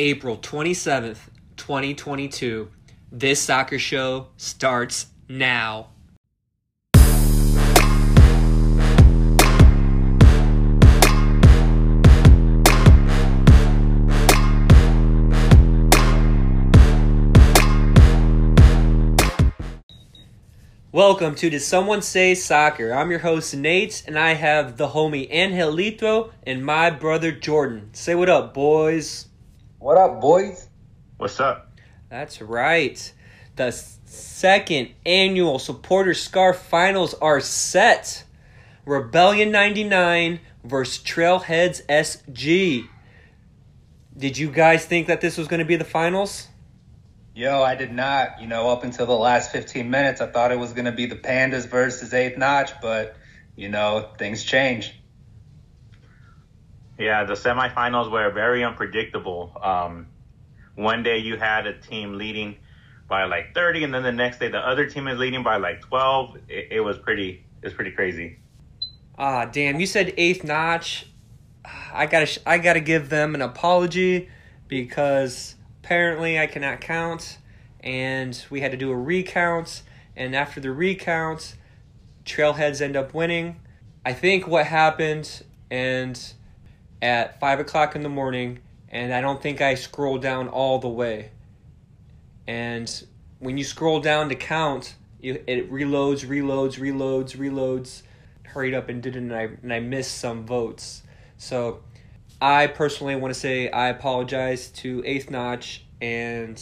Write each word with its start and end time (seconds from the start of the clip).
April 0.00 0.36
27th, 0.36 1.18
2022. 1.56 2.70
This 3.10 3.42
soccer 3.42 3.80
show 3.80 4.28
starts 4.36 5.06
now. 5.28 5.88
Welcome 20.92 21.34
to 21.34 21.50
Did 21.50 21.60
Someone 21.60 22.02
Say 22.02 22.36
Soccer? 22.36 22.92
I'm 22.92 23.10
your 23.10 23.18
host 23.18 23.56
Nate, 23.56 24.04
and 24.06 24.16
I 24.16 24.34
have 24.34 24.76
the 24.76 24.90
homie 24.90 25.28
Angelito 25.34 26.30
and 26.44 26.64
my 26.64 26.88
brother 26.88 27.32
Jordan. 27.32 27.90
Say 27.94 28.14
what 28.14 28.28
up, 28.28 28.54
boys. 28.54 29.24
What 29.80 29.96
up, 29.96 30.20
boys? 30.20 30.66
What's 31.18 31.38
up? 31.38 31.78
That's 32.10 32.42
right. 32.42 33.12
The 33.54 33.70
second 33.70 34.88
annual 35.06 35.60
Supporter 35.60 36.14
Scarf 36.14 36.56
Finals 36.56 37.14
are 37.14 37.38
set. 37.38 38.24
Rebellion 38.84 39.52
99 39.52 40.40
versus 40.64 41.04
Trailheads 41.04 41.86
SG. 41.86 42.88
Did 44.16 44.36
you 44.36 44.50
guys 44.50 44.84
think 44.84 45.06
that 45.06 45.20
this 45.20 45.38
was 45.38 45.46
going 45.46 45.60
to 45.60 45.64
be 45.64 45.76
the 45.76 45.84
finals? 45.84 46.48
Yo, 47.36 47.62
I 47.62 47.76
did 47.76 47.92
not. 47.92 48.40
You 48.40 48.48
know, 48.48 48.70
up 48.70 48.82
until 48.82 49.06
the 49.06 49.12
last 49.12 49.52
15 49.52 49.88
minutes, 49.88 50.20
I 50.20 50.26
thought 50.26 50.50
it 50.50 50.58
was 50.58 50.72
going 50.72 50.86
to 50.86 50.92
be 50.92 51.06
the 51.06 51.14
Pandas 51.14 51.68
versus 51.68 52.12
Eighth 52.12 52.36
Notch, 52.36 52.72
but, 52.82 53.14
you 53.54 53.68
know, 53.68 54.10
things 54.18 54.42
change. 54.42 55.00
Yeah, 56.98 57.24
the 57.24 57.34
semifinals 57.34 58.10
were 58.10 58.30
very 58.30 58.64
unpredictable. 58.64 59.52
Um, 59.62 60.08
one 60.74 61.02
day 61.02 61.18
you 61.18 61.36
had 61.36 61.66
a 61.66 61.78
team 61.78 62.18
leading 62.18 62.56
by 63.08 63.24
like 63.24 63.54
30, 63.54 63.84
and 63.84 63.94
then 63.94 64.02
the 64.02 64.12
next 64.12 64.40
day 64.40 64.48
the 64.48 64.58
other 64.58 64.86
team 64.86 65.06
is 65.06 65.18
leading 65.18 65.42
by 65.44 65.56
like 65.56 65.80
12. 65.82 66.36
It, 66.48 66.68
it 66.72 66.80
was 66.80 66.98
pretty, 66.98 67.44
It's 67.62 67.74
pretty 67.74 67.92
crazy. 67.92 68.38
Ah, 69.16 69.44
damn! 69.46 69.80
You 69.80 69.86
said 69.86 70.14
eighth 70.16 70.44
notch. 70.44 71.06
I 71.92 72.06
gotta, 72.06 72.40
I 72.46 72.58
gotta 72.58 72.80
give 72.80 73.08
them 73.08 73.34
an 73.34 73.42
apology 73.42 74.28
because 74.68 75.56
apparently 75.82 76.38
I 76.38 76.46
cannot 76.46 76.80
count, 76.80 77.38
and 77.80 78.44
we 78.50 78.60
had 78.60 78.70
to 78.70 78.76
do 78.76 78.90
a 78.90 78.96
recount. 78.96 79.82
And 80.16 80.34
after 80.34 80.60
the 80.60 80.70
recount, 80.72 81.56
Trailheads 82.24 82.80
end 82.80 82.96
up 82.96 83.14
winning. 83.14 83.60
I 84.04 84.12
think 84.12 84.46
what 84.46 84.66
happened, 84.66 85.42
and 85.70 86.20
at 87.00 87.38
five 87.40 87.60
o'clock 87.60 87.94
in 87.96 88.02
the 88.02 88.08
morning, 88.08 88.60
and 88.88 89.12
I 89.12 89.20
don't 89.20 89.40
think 89.40 89.60
I 89.60 89.74
scrolled 89.74 90.22
down 90.22 90.48
all 90.48 90.78
the 90.78 90.88
way. 90.88 91.30
And 92.46 92.90
when 93.38 93.58
you 93.58 93.64
scroll 93.64 94.00
down 94.00 94.28
to 94.30 94.34
count, 94.34 94.94
you, 95.20 95.42
it 95.46 95.70
reloads, 95.70 96.24
reloads, 96.26 96.78
reloads, 96.78 97.36
reloads. 97.36 98.02
Hurried 98.44 98.72
up 98.72 98.88
and 98.88 99.02
did 99.02 99.14
it, 99.14 99.18
and 99.18 99.34
I, 99.34 99.50
and 99.62 99.72
I 99.72 99.80
missed 99.80 100.16
some 100.16 100.46
votes. 100.46 101.02
So 101.36 101.80
I 102.40 102.66
personally 102.66 103.14
want 103.14 103.34
to 103.34 103.38
say 103.38 103.70
I 103.70 103.88
apologize 103.88 104.70
to 104.70 105.02
Eighth 105.04 105.30
Notch, 105.30 105.84
and 106.00 106.60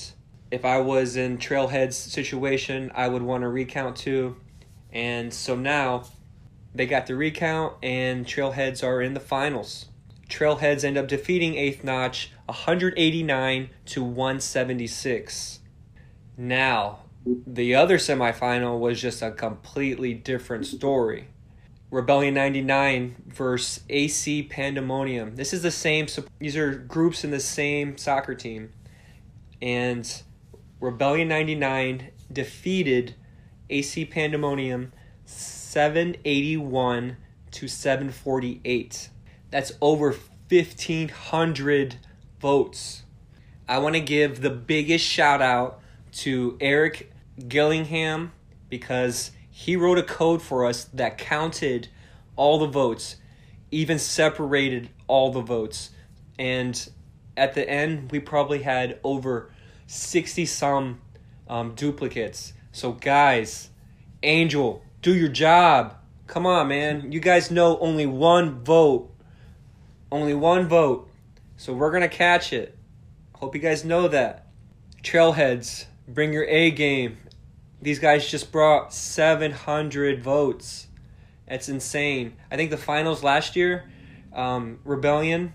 if 0.50 0.65
I 0.65 0.81
was 0.81 1.17
in 1.17 1.39
Trailhead's 1.39 1.97
situation, 1.97 2.91
I 2.95 3.06
would 3.06 3.23
want 3.23 3.43
to 3.43 3.48
recount 3.48 3.97
too. 3.97 4.37
And 4.93 5.33
so 5.33 5.55
now 5.55 6.05
they 6.75 6.87
got 6.87 7.06
the 7.06 7.15
recount, 7.15 7.75
and 7.83 8.27
Trailheads 8.27 8.83
are 8.83 9.00
in 9.00 9.15
the 9.15 9.21
finals. 9.21 9.87
Trailheads 10.29 10.85
end 10.85 10.99
up 10.99 11.09
defeating 11.09 11.55
Eighth 11.55 11.85
Notch 11.85 12.31
189 12.47 13.71
to 13.87 14.03
176. 14.03 15.61
Now, 16.37 17.01
the 17.47 17.75
other 17.75 17.99
semifinal 17.99 18.79
was 18.79 19.01
just 19.01 19.23
a 19.23 19.31
completely 19.31 20.15
different 20.15 20.67
story. 20.67 21.28
Rebellion 21.91 22.34
99 22.34 23.17
versus 23.28 23.84
AC 23.89 24.43
Pandemonium. 24.45 25.37
This 25.37 25.53
is 25.53 25.62
the 25.62 25.71
same, 25.71 26.06
these 26.39 26.56
are 26.56 26.75
groups 26.75 27.25
in 27.25 27.31
the 27.31 27.41
same 27.41 27.97
soccer 27.97 28.34
team. 28.34 28.73
And 29.62 30.23
Rebellion 30.81 31.29
99 31.29 32.11
defeated 32.33 33.15
AC 33.71 34.05
Pandemonium 34.05 34.93
781 35.25 37.17
to 37.53 37.69
748. 37.69 39.11
That's 39.56 39.72
over 39.81 40.15
1,500 40.50 41.97
votes. 42.39 43.05
I 43.67 43.78
want 43.78 43.94
to 43.94 44.03
give 44.03 44.43
the 44.43 44.50
biggest 44.50 45.03
shout 45.03 45.41
out 45.41 45.81
to 46.17 46.59
Eric 46.61 47.11
Gillingham 47.49 48.33
because 48.69 49.31
he 49.50 49.75
wrote 49.75 49.97
a 49.97 50.03
code 50.03 50.43
for 50.43 50.67
us 50.67 50.84
that 50.93 51.17
counted 51.17 51.89
all 52.37 52.59
the 52.59 52.67
votes, 52.67 53.17
even 53.71 53.99
separated 53.99 54.91
all 55.06 55.33
the 55.33 55.41
votes. 55.41 55.88
And 56.38 56.87
at 57.34 57.55
the 57.55 57.67
end, 57.67 58.12
we 58.12 58.21
probably 58.21 58.61
had 58.61 59.00
over 59.03 59.50
60 59.87 60.44
some 60.44 61.00
um, 61.49 61.75
duplicates. 61.75 62.53
So, 62.73 62.93
guys, 62.93 63.71
Angel, 64.23 64.83
do 65.00 65.15
your 65.15 65.31
job. 65.31 65.97
Come 66.27 66.44
on, 66.44 66.69
man. 66.69 67.11
You 67.11 67.21
guys 67.21 67.50
know 67.50 67.78
only 67.78 68.05
one 68.05 68.62
vote. 68.62 69.15
Only 70.16 70.32
one 70.32 70.66
vote. 70.66 71.10
So, 71.59 71.75
we're 71.75 71.91
going 71.91 72.00
to 72.00 72.09
catch 72.09 72.50
it. 72.50 72.78
Hope 73.34 73.54
you 73.54 73.60
guys 73.60 73.84
know 73.84 74.09
that. 74.09 74.47
Trailheads, 75.03 75.84
bring 76.09 76.32
your 76.32 76.47
A 76.47 76.71
game. 76.71 77.19
These 77.82 77.99
guys 77.99 78.26
just 78.26 78.50
brought 78.50 78.94
700 78.94 80.22
votes. 80.22 80.87
That's 81.47 81.69
insane. 81.69 82.34
I 82.50 82.56
think 82.56 82.71
the 82.71 82.78
finals 82.78 83.22
last 83.22 83.56
year, 83.56 83.91
um, 84.32 84.78
Rebellion, 84.84 85.53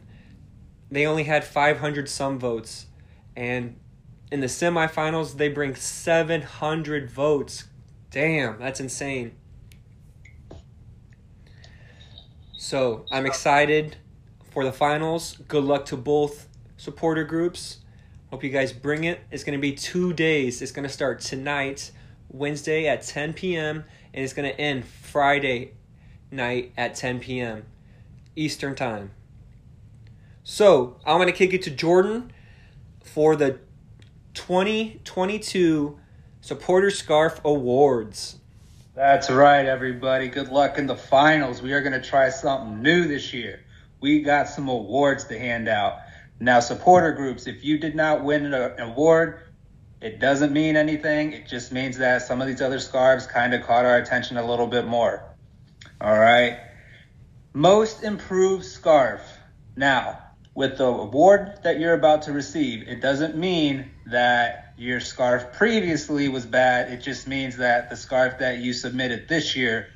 they 0.91 1.07
only 1.07 1.23
had 1.23 1.43
500 1.43 2.07
some 2.07 2.37
votes. 2.37 2.85
And 3.35 3.79
in 4.31 4.41
the 4.41 4.45
semifinals, 4.45 5.37
they 5.37 5.49
bring 5.49 5.73
700 5.73 7.09
votes. 7.09 7.63
Damn, 8.11 8.59
that's 8.59 8.79
insane. 8.79 9.31
So 12.59 13.07
I'm 13.11 13.25
excited 13.25 13.97
for 14.51 14.63
the 14.63 14.71
finals. 14.71 15.37
Good 15.47 15.63
luck 15.63 15.85
to 15.85 15.97
both 15.97 16.47
supporter 16.77 17.23
groups. 17.23 17.79
Hope 18.29 18.43
you 18.43 18.49
guys 18.49 18.71
bring 18.71 19.05
it. 19.05 19.19
It's 19.31 19.43
going 19.43 19.57
to 19.57 19.61
be 19.61 19.73
two 19.73 20.13
days. 20.13 20.61
It's 20.61 20.71
going 20.71 20.87
to 20.87 20.93
start 20.93 21.21
tonight, 21.21 21.91
Wednesday 22.29 22.87
at 22.87 23.01
10 23.01 23.33
p.m., 23.33 23.83
and 24.13 24.23
it's 24.23 24.33
going 24.33 24.49
to 24.49 24.59
end 24.59 24.85
Friday 24.85 25.71
night 26.29 26.73
at 26.77 26.95
10 26.95 27.19
p.m. 27.19 27.65
Eastern 28.35 28.75
Time. 28.75 29.11
So 30.43 30.97
I'm 31.05 31.17
going 31.17 31.27
to 31.27 31.33
kick 31.33 31.53
it 31.53 31.61
to 31.63 31.71
Jordan 31.71 32.31
for 33.03 33.35
the 33.35 33.59
2022 34.33 35.99
Supporter 36.41 36.89
Scarf 36.89 37.39
Awards. 37.45 38.37
That's 38.95 39.29
right, 39.29 39.65
everybody. 39.65 40.27
Good 40.27 40.49
luck 40.49 40.77
in 40.77 40.87
the 40.87 40.95
finals. 40.95 41.61
We 41.61 41.73
are 41.73 41.81
going 41.81 41.93
to 41.93 42.01
try 42.01 42.29
something 42.29 42.81
new 42.81 43.07
this 43.07 43.33
year. 43.33 43.61
We 44.01 44.21
got 44.21 44.49
some 44.49 44.67
awards 44.67 45.25
to 45.25 45.39
hand 45.39 45.67
out. 45.67 45.99
Now, 46.39 46.59
supporter 46.59 47.11
groups, 47.11 47.45
if 47.45 47.63
you 47.63 47.77
did 47.77 47.95
not 47.95 48.23
win 48.23 48.51
an 48.51 48.79
award, 48.79 49.39
it 50.01 50.19
doesn't 50.19 50.51
mean 50.51 50.75
anything. 50.75 51.33
It 51.33 51.47
just 51.47 51.71
means 51.71 51.99
that 51.99 52.23
some 52.23 52.41
of 52.41 52.47
these 52.47 52.61
other 52.61 52.79
scarves 52.79 53.27
kind 53.27 53.53
of 53.53 53.61
caught 53.61 53.85
our 53.85 53.97
attention 53.97 54.37
a 54.37 54.45
little 54.45 54.65
bit 54.65 54.87
more. 54.87 55.23
All 56.01 56.17
right. 56.17 56.59
Most 57.53 58.03
improved 58.03 58.65
scarf. 58.65 59.21
Now, 59.75 60.17
with 60.55 60.79
the 60.79 60.85
award 60.85 61.59
that 61.63 61.79
you're 61.79 61.93
about 61.93 62.23
to 62.23 62.31
receive, 62.31 62.87
it 62.87 63.01
doesn't 63.01 63.37
mean 63.37 63.91
that 64.07 64.73
your 64.77 64.99
scarf 64.99 65.53
previously 65.53 66.27
was 66.27 66.47
bad. 66.47 66.91
It 66.91 67.03
just 67.03 67.27
means 67.27 67.57
that 67.57 67.91
the 67.91 67.95
scarf 67.95 68.39
that 68.39 68.57
you 68.57 68.73
submitted 68.73 69.27
this 69.29 69.55
year 69.55 69.89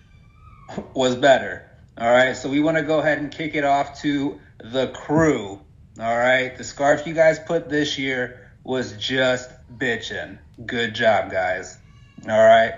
was 0.94 1.16
better. 1.16 1.72
All 1.98 2.12
right. 2.12 2.36
So 2.36 2.50
we 2.50 2.60
want 2.60 2.78
to 2.78 2.84
go 2.84 3.00
ahead 3.00 3.20
and 3.20 3.32
kick 3.32 3.56
it 3.56 3.64
off 3.64 4.02
to 4.02 4.40
the 4.60 4.88
crew. 4.90 5.62
All 6.00 6.18
right. 6.18 6.56
The 6.58 6.64
scarf 6.64 7.08
you 7.08 7.14
guys 7.14 7.40
put 7.40 7.70
this 7.70 7.98
year 7.98 8.52
was 8.64 8.94
just 8.94 9.50
bitching. 9.78 10.38
Good 10.66 10.94
job, 10.94 11.32
guys. 11.32 11.78
All 12.28 12.38
right. 12.38 12.76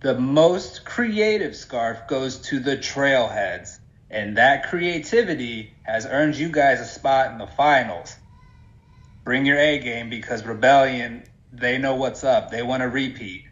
The 0.00 0.18
most 0.18 0.84
creative 0.84 1.56
scarf 1.56 2.06
goes 2.06 2.38
to 2.48 2.60
the 2.60 2.76
trailheads. 2.76 3.78
And 4.10 4.36
that 4.36 4.68
creativity 4.68 5.72
has 5.82 6.06
earned 6.06 6.36
you 6.36 6.50
guys 6.50 6.80
a 6.80 6.84
spot 6.84 7.32
in 7.32 7.38
the 7.38 7.46
finals. 7.46 8.14
Bring 9.24 9.46
your 9.46 9.58
A 9.58 9.78
game 9.78 10.10
because 10.10 10.44
Rebellion, 10.44 11.24
they 11.52 11.78
know 11.78 11.96
what's 11.96 12.22
up. 12.22 12.50
They 12.50 12.62
want 12.62 12.82
to 12.82 12.88
repeat. 12.88 13.44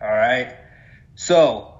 All 0.00 0.08
right. 0.08 0.54
So, 1.14 1.75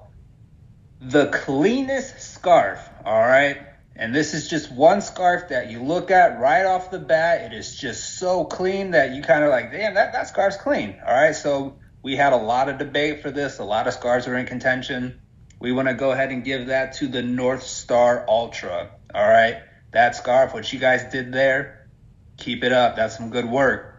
the 0.99 1.27
cleanest 1.27 2.19
scarf, 2.19 2.79
all 3.05 3.19
right, 3.19 3.57
And 3.95 4.13
this 4.13 4.35
is 4.35 4.47
just 4.47 4.71
one 4.71 5.01
scarf 5.01 5.49
that 5.49 5.71
you 5.71 5.81
look 5.81 6.11
at 6.11 6.39
right 6.39 6.65
off 6.65 6.91
the 6.91 6.99
bat. 6.99 7.51
It 7.51 7.57
is 7.57 7.75
just 7.75 8.19
so 8.19 8.45
clean 8.45 8.91
that 8.91 9.13
you 9.15 9.23
kind 9.23 9.43
of 9.43 9.49
like, 9.49 9.71
damn, 9.71 9.95
that, 9.95 10.13
that 10.13 10.27
scarf's 10.27 10.57
clean. 10.57 10.99
All 11.03 11.13
right. 11.13 11.35
So 11.35 11.79
we 12.03 12.15
had 12.15 12.31
a 12.31 12.37
lot 12.37 12.69
of 12.69 12.77
debate 12.77 13.23
for 13.23 13.31
this. 13.31 13.57
A 13.57 13.63
lot 13.63 13.87
of 13.87 13.95
scarves 13.95 14.27
are 14.27 14.37
in 14.37 14.45
contention. 14.45 15.19
We 15.59 15.71
want 15.71 15.87
to 15.87 15.95
go 15.95 16.11
ahead 16.11 16.29
and 16.29 16.43
give 16.43 16.67
that 16.67 16.93
to 16.97 17.07
the 17.07 17.23
North 17.23 17.63
Star 17.63 18.23
Ultra. 18.27 18.91
All 19.15 19.27
right. 19.27 19.63
That 19.93 20.15
scarf, 20.15 20.53
what 20.53 20.71
you 20.71 20.77
guys 20.77 21.11
did 21.11 21.33
there, 21.33 21.89
keep 22.37 22.63
it 22.63 22.71
up. 22.71 22.97
That's 22.97 23.17
some 23.17 23.31
good 23.31 23.49
work. 23.49 23.95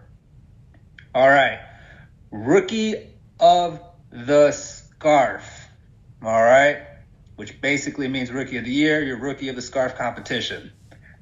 All 1.13 1.29
right. 1.29 1.59
Rookie 2.31 3.09
of 3.41 3.81
the 4.13 4.53
scarf. 4.53 5.69
All 6.23 6.41
right 6.41 6.88
which 7.39 7.61
basically 7.61 8.09
means 8.09 8.33
rookie 8.33 8.57
of 8.57 8.65
the 8.65 8.73
year, 8.73 9.01
you're 9.01 9.17
rookie 9.17 9.49
of 9.49 9.55
the 9.55 9.63
scarf 9.63 9.95
competition. 9.95 10.73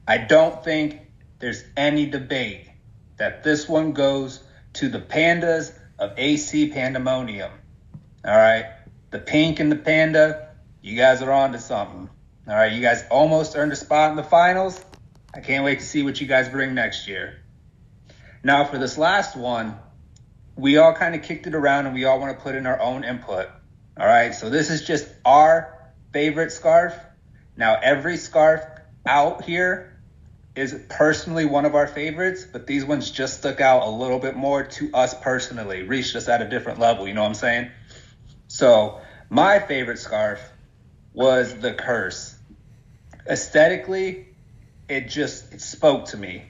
I 0.09 0.17
don't 0.17 0.65
think 0.65 1.03
there's 1.41 1.63
any 1.77 2.07
debate 2.07 2.71
that 3.19 3.45
this 3.45 3.69
one 3.69 3.93
goes 3.93 4.43
to 4.73 4.89
the 4.89 4.99
pandas 4.99 5.79
of 5.99 6.15
AC 6.17 6.71
Pandemonium. 6.71 7.51
All 8.25 8.35
right, 8.35 8.65
the 9.11 9.19
pink 9.19 9.61
and 9.61 9.71
the 9.71 9.77
panda, 9.77 10.55
you 10.81 10.97
guys 10.97 11.21
are 11.21 11.31
on 11.31 11.53
to 11.53 11.59
something. 11.59 12.09
All 12.49 12.55
right, 12.55 12.73
you 12.73 12.81
guys 12.81 13.05
almost 13.11 13.55
earned 13.55 13.73
a 13.73 13.77
spot 13.77 14.09
in 14.09 14.17
the 14.17 14.25
finals. 14.25 14.83
I 15.35 15.41
can't 15.41 15.67
wait 15.67 15.81
to 15.81 15.85
see 15.85 16.03
what 16.03 16.19
you 16.19 16.27
guys 16.27 16.49
bring 16.49 16.73
next 16.73 17.07
year. 17.07 17.43
Now, 18.43 18.65
for 18.65 18.79
this 18.79 18.97
last 18.97 19.37
one, 19.37 19.79
we 20.57 20.79
all 20.79 20.95
kind 20.95 21.15
of 21.15 21.21
kicked 21.21 21.47
it 21.47 21.55
around 21.55 21.85
and 21.85 21.95
we 21.95 22.07
all 22.07 22.19
want 22.19 22.35
to 22.35 22.43
put 22.43 22.55
in 22.55 22.67
our 22.67 22.81
own 22.81 23.05
input. 23.05 23.51
All 24.01 24.07
right, 24.07 24.35
so 24.35 24.49
this 24.49 24.71
is 24.71 24.83
just 24.83 25.07
our 25.23 25.76
favorite 26.17 26.51
scarf. 26.51 26.99
Now, 27.59 27.79
every 27.83 28.17
scarf 28.17 28.65
out 29.05 29.45
here 29.45 30.01
is 30.55 30.75
personally 30.89 31.45
one 31.45 31.67
of 31.67 31.75
our 31.75 31.87
favorites, 31.87 32.47
but 32.51 32.67
these 32.67 32.87
ones 32.87 33.11
just 33.11 33.41
stuck 33.41 33.61
out 33.61 33.87
a 33.87 33.91
little 33.91 34.19
bit 34.19 34.35
more 34.35 34.65
to 34.65 34.91
us 34.95 35.13
personally, 35.13 35.83
reached 35.83 36.17
us 36.17 36.27
at 36.27 36.41
a 36.41 36.49
different 36.49 36.79
level. 36.79 37.07
You 37.07 37.13
know 37.13 37.21
what 37.21 37.29
I'm 37.29 37.35
saying? 37.35 37.71
So, 38.49 38.99
my 39.29 39.59
favorite 39.59 39.99
scarf 39.99 40.41
was 41.13 41.55
the 41.57 41.75
curse. 41.75 42.35
Aesthetically, 43.29 44.29
it 44.89 45.11
just 45.11 45.53
it 45.53 45.61
spoke 45.61 46.07
to 46.07 46.17
me. 46.17 46.47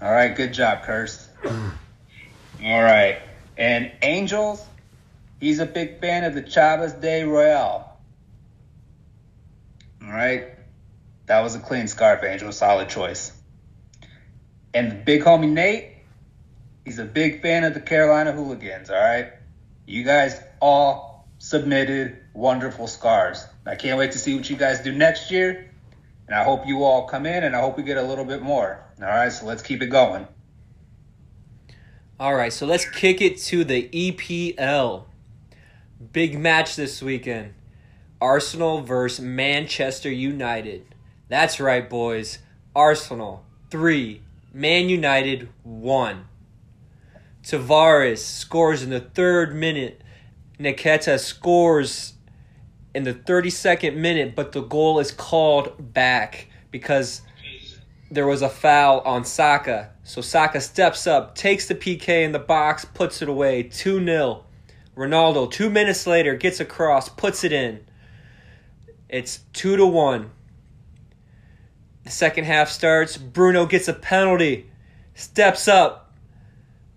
All 0.00 0.12
right, 0.12 0.36
good 0.36 0.52
job, 0.54 0.84
curse. 0.84 1.28
All 1.44 2.82
right, 2.82 3.18
and 3.58 3.90
Angels, 4.00 4.64
he's 5.40 5.58
a 5.58 5.66
big 5.66 6.00
fan 6.00 6.22
of 6.22 6.34
the 6.34 6.48
Chavez 6.48 6.92
de 6.92 7.24
Royale. 7.24 7.94
All 10.06 10.12
right. 10.12 10.54
That 11.26 11.40
was 11.40 11.56
a 11.56 11.58
clean 11.58 11.88
scarf, 11.88 12.22
Angel. 12.22 12.52
Solid 12.52 12.88
choice. 12.88 13.32
And 14.72 14.90
the 14.92 14.94
big 14.94 15.22
homie 15.22 15.50
Nate, 15.50 15.94
he's 16.84 16.98
a 16.98 17.04
big 17.04 17.42
fan 17.42 17.64
of 17.64 17.74
the 17.74 17.80
Carolina 17.80 18.30
Hooligans. 18.32 18.88
All 18.90 18.96
right. 18.96 19.32
You 19.86 20.04
guys 20.04 20.40
all 20.60 21.26
submitted 21.38 22.18
wonderful 22.34 22.86
scarves. 22.86 23.44
I 23.66 23.74
can't 23.74 23.98
wait 23.98 24.12
to 24.12 24.18
see 24.18 24.36
what 24.36 24.48
you 24.48 24.56
guys 24.56 24.80
do 24.80 24.92
next 24.92 25.30
year. 25.30 25.70
And 26.28 26.36
I 26.36 26.44
hope 26.44 26.66
you 26.66 26.84
all 26.84 27.06
come 27.08 27.26
in 27.26 27.42
and 27.42 27.56
I 27.56 27.60
hope 27.60 27.76
we 27.76 27.82
get 27.82 27.96
a 27.96 28.02
little 28.02 28.24
bit 28.24 28.42
more. 28.42 28.84
All 29.00 29.08
right. 29.08 29.32
So 29.32 29.46
let's 29.46 29.62
keep 29.62 29.82
it 29.82 29.88
going. 29.88 30.28
All 32.20 32.34
right. 32.34 32.52
So 32.52 32.64
let's 32.64 32.88
kick 32.88 33.20
it 33.20 33.38
to 33.38 33.64
the 33.64 33.88
EPL. 33.88 35.04
Big 36.12 36.38
match 36.38 36.76
this 36.76 37.02
weekend. 37.02 37.54
Arsenal 38.20 38.80
versus 38.82 39.24
Manchester 39.24 40.10
United. 40.10 40.94
That's 41.28 41.60
right, 41.60 41.88
boys. 41.88 42.38
Arsenal, 42.74 43.44
3. 43.70 44.22
Man 44.52 44.88
United, 44.88 45.48
1. 45.64 46.24
Tavares 47.42 48.18
scores 48.18 48.82
in 48.82 48.90
the 48.90 49.00
third 49.00 49.54
minute. 49.54 50.02
Nketiah 50.58 51.18
scores 51.18 52.14
in 52.94 53.04
the 53.04 53.12
32nd 53.12 53.96
minute, 53.96 54.34
but 54.34 54.52
the 54.52 54.62
goal 54.62 54.98
is 54.98 55.12
called 55.12 55.92
back 55.92 56.48
because 56.70 57.20
there 58.10 58.26
was 58.26 58.40
a 58.40 58.48
foul 58.48 59.00
on 59.00 59.24
Saka. 59.24 59.90
So 60.04 60.22
Saka 60.22 60.60
steps 60.60 61.06
up, 61.06 61.34
takes 61.34 61.68
the 61.68 61.74
PK 61.74 62.24
in 62.24 62.32
the 62.32 62.38
box, 62.38 62.84
puts 62.84 63.20
it 63.20 63.28
away. 63.28 63.64
2 63.64 64.02
0. 64.04 64.44
Ronaldo, 64.96 65.50
two 65.50 65.68
minutes 65.68 66.06
later, 66.06 66.34
gets 66.36 66.58
across, 66.58 67.10
puts 67.10 67.44
it 67.44 67.52
in. 67.52 67.84
It's 69.08 69.40
two 69.52 69.76
to 69.76 69.86
one. 69.86 70.30
The 72.04 72.10
second 72.10 72.44
half 72.44 72.68
starts. 72.68 73.16
Bruno 73.16 73.66
gets 73.66 73.88
a 73.88 73.92
penalty, 73.92 74.70
steps 75.14 75.68
up, 75.68 76.12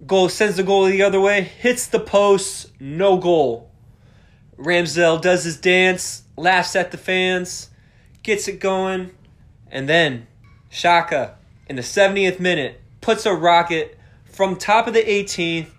goal 0.06 0.30
sends 0.30 0.58
the 0.58 0.64
goal 0.64 0.86
the 0.86 1.02
other 1.02 1.20
way, 1.20 1.42
hits 1.42 1.88
the 1.88 2.00
post, 2.00 2.72
no 2.80 3.18
goal. 3.18 3.72
Ramsdale 4.58 5.22
does 5.22 5.44
his 5.44 5.58
dance, 5.58 6.24
laughs 6.36 6.76
at 6.76 6.92
the 6.92 6.98
fans, 6.98 7.70
gets 8.24 8.48
it 8.48 8.60
going, 8.60 9.12
and 9.72 9.88
then 9.88 10.28
Xhaka 10.72 11.36
in 11.68 11.76
the 11.76 11.82
70th 11.82 12.40
minute 12.40 12.82
puts 13.02 13.26
a 13.26 13.34
rocket 13.34 13.98
from 14.26 14.56
top 14.56 14.88
of 14.88 14.94
the 14.94 15.04
18th, 15.04 15.70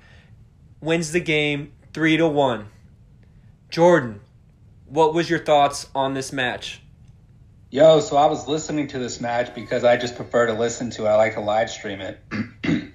wins 0.81 1.13
the 1.13 1.21
game 1.21 1.73
3 1.93 2.17
to 2.17 2.27
1. 2.29 2.69
Jordan, 3.69 4.21
what 4.91 5.15
was 5.15 5.31
your 5.31 5.39
thoughts 5.39 5.89
on 5.95 6.15
this 6.15 6.33
match? 6.33 6.83
Yo, 7.71 8.01
so 8.01 8.17
I 8.17 8.27
was 8.27 8.49
listening 8.49 8.89
to 8.89 8.99
this 8.99 9.21
match 9.21 9.55
because 9.55 9.85
I 9.85 9.97
just 9.97 10.17
prefer 10.17 10.47
to 10.47 10.55
listen 10.55 10.91
to 10.91 11.05
it. 11.05 11.09
I 11.09 11.15
like 11.15 11.35
to 11.35 11.41
live 11.41 11.71
stream 11.71 12.01
it. 12.01 12.21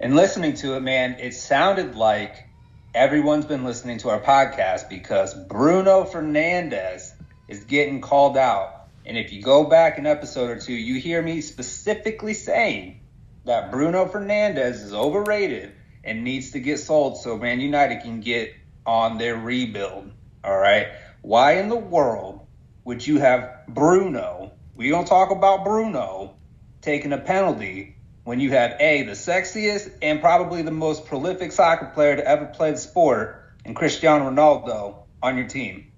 and 0.00 0.14
listening 0.14 0.54
to 0.54 0.76
it, 0.76 0.80
man, 0.80 1.16
it 1.18 1.34
sounded 1.34 1.96
like 1.96 2.48
everyone's 2.94 3.46
been 3.46 3.64
listening 3.64 3.98
to 3.98 4.10
our 4.10 4.20
podcast 4.20 4.88
because 4.88 5.34
Bruno 5.34 6.04
Fernandes 6.04 7.10
is 7.48 7.64
getting 7.64 8.00
called 8.00 8.36
out. 8.36 8.86
And 9.04 9.18
if 9.18 9.32
you 9.32 9.42
go 9.42 9.64
back 9.64 9.98
an 9.98 10.06
episode 10.06 10.50
or 10.50 10.60
two, 10.60 10.74
you 10.74 11.00
hear 11.00 11.20
me 11.20 11.40
specifically 11.40 12.34
saying 12.34 13.00
that 13.44 13.72
Bruno 13.72 14.06
Fernandes 14.06 14.84
is 14.84 14.94
overrated 14.94 15.72
and 16.04 16.22
needs 16.22 16.52
to 16.52 16.60
get 16.60 16.78
sold 16.78 17.18
so 17.18 17.36
Man 17.36 17.58
United 17.58 18.02
can 18.02 18.20
get 18.20 18.54
on 18.86 19.18
their 19.18 19.36
rebuild. 19.36 20.12
All 20.44 20.56
right. 20.56 20.88
Why 21.28 21.58
in 21.58 21.68
the 21.68 21.76
world 21.76 22.46
would 22.84 23.06
you 23.06 23.18
have 23.18 23.66
Bruno? 23.68 24.52
We 24.74 24.88
don't 24.88 25.06
talk 25.06 25.30
about 25.30 25.62
Bruno 25.62 26.36
taking 26.80 27.12
a 27.12 27.18
penalty 27.18 27.96
when 28.24 28.40
you 28.40 28.52
have 28.52 28.80
A, 28.80 29.02
the 29.02 29.12
sexiest 29.12 29.90
and 30.00 30.22
probably 30.22 30.62
the 30.62 30.70
most 30.70 31.04
prolific 31.04 31.52
soccer 31.52 31.90
player 31.92 32.16
to 32.16 32.26
ever 32.26 32.46
play 32.46 32.70
the 32.70 32.78
sport, 32.78 33.44
and 33.66 33.76
Cristiano 33.76 34.30
Ronaldo 34.30 35.02
on 35.22 35.36
your 35.36 35.46
team. 35.46 35.92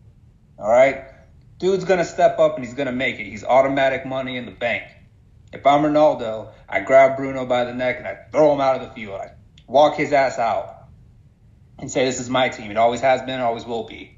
All 0.59 0.69
right? 0.69 1.05
Dude's 1.59 1.85
going 1.85 2.01
to 2.01 2.05
step 2.05 2.41
up 2.41 2.57
and 2.57 2.65
he's 2.65 2.75
going 2.75 2.89
to 2.89 2.93
make 2.93 3.21
it. 3.21 3.27
He's 3.27 3.45
automatic 3.45 4.05
money 4.05 4.37
in 4.37 4.47
the 4.47 4.51
bank. 4.51 4.83
If 5.53 5.65
I'm 5.65 5.83
Ronaldo, 5.83 6.51
I 6.69 6.81
grab 6.81 7.17
Bruno 7.17 7.47
by 7.47 7.67
the 7.67 7.73
neck 7.73 7.99
and 7.99 8.09
I 8.09 8.19
throw 8.33 8.53
him 8.53 8.61
out 8.61 8.83
of 8.83 8.89
the 8.89 8.93
field. 8.97 9.21
I 9.21 9.35
walk 9.69 9.95
his 9.95 10.13
ass 10.13 10.41
out 10.41 10.89
and 11.79 11.89
say, 11.89 12.05
This 12.05 12.19
is 12.19 12.29
my 12.29 12.49
team. 12.49 12.73
It 12.73 12.77
always 12.77 13.03
has 13.03 13.23
been, 13.23 13.39
always 13.39 13.65
will 13.65 13.85
be. 13.85 14.17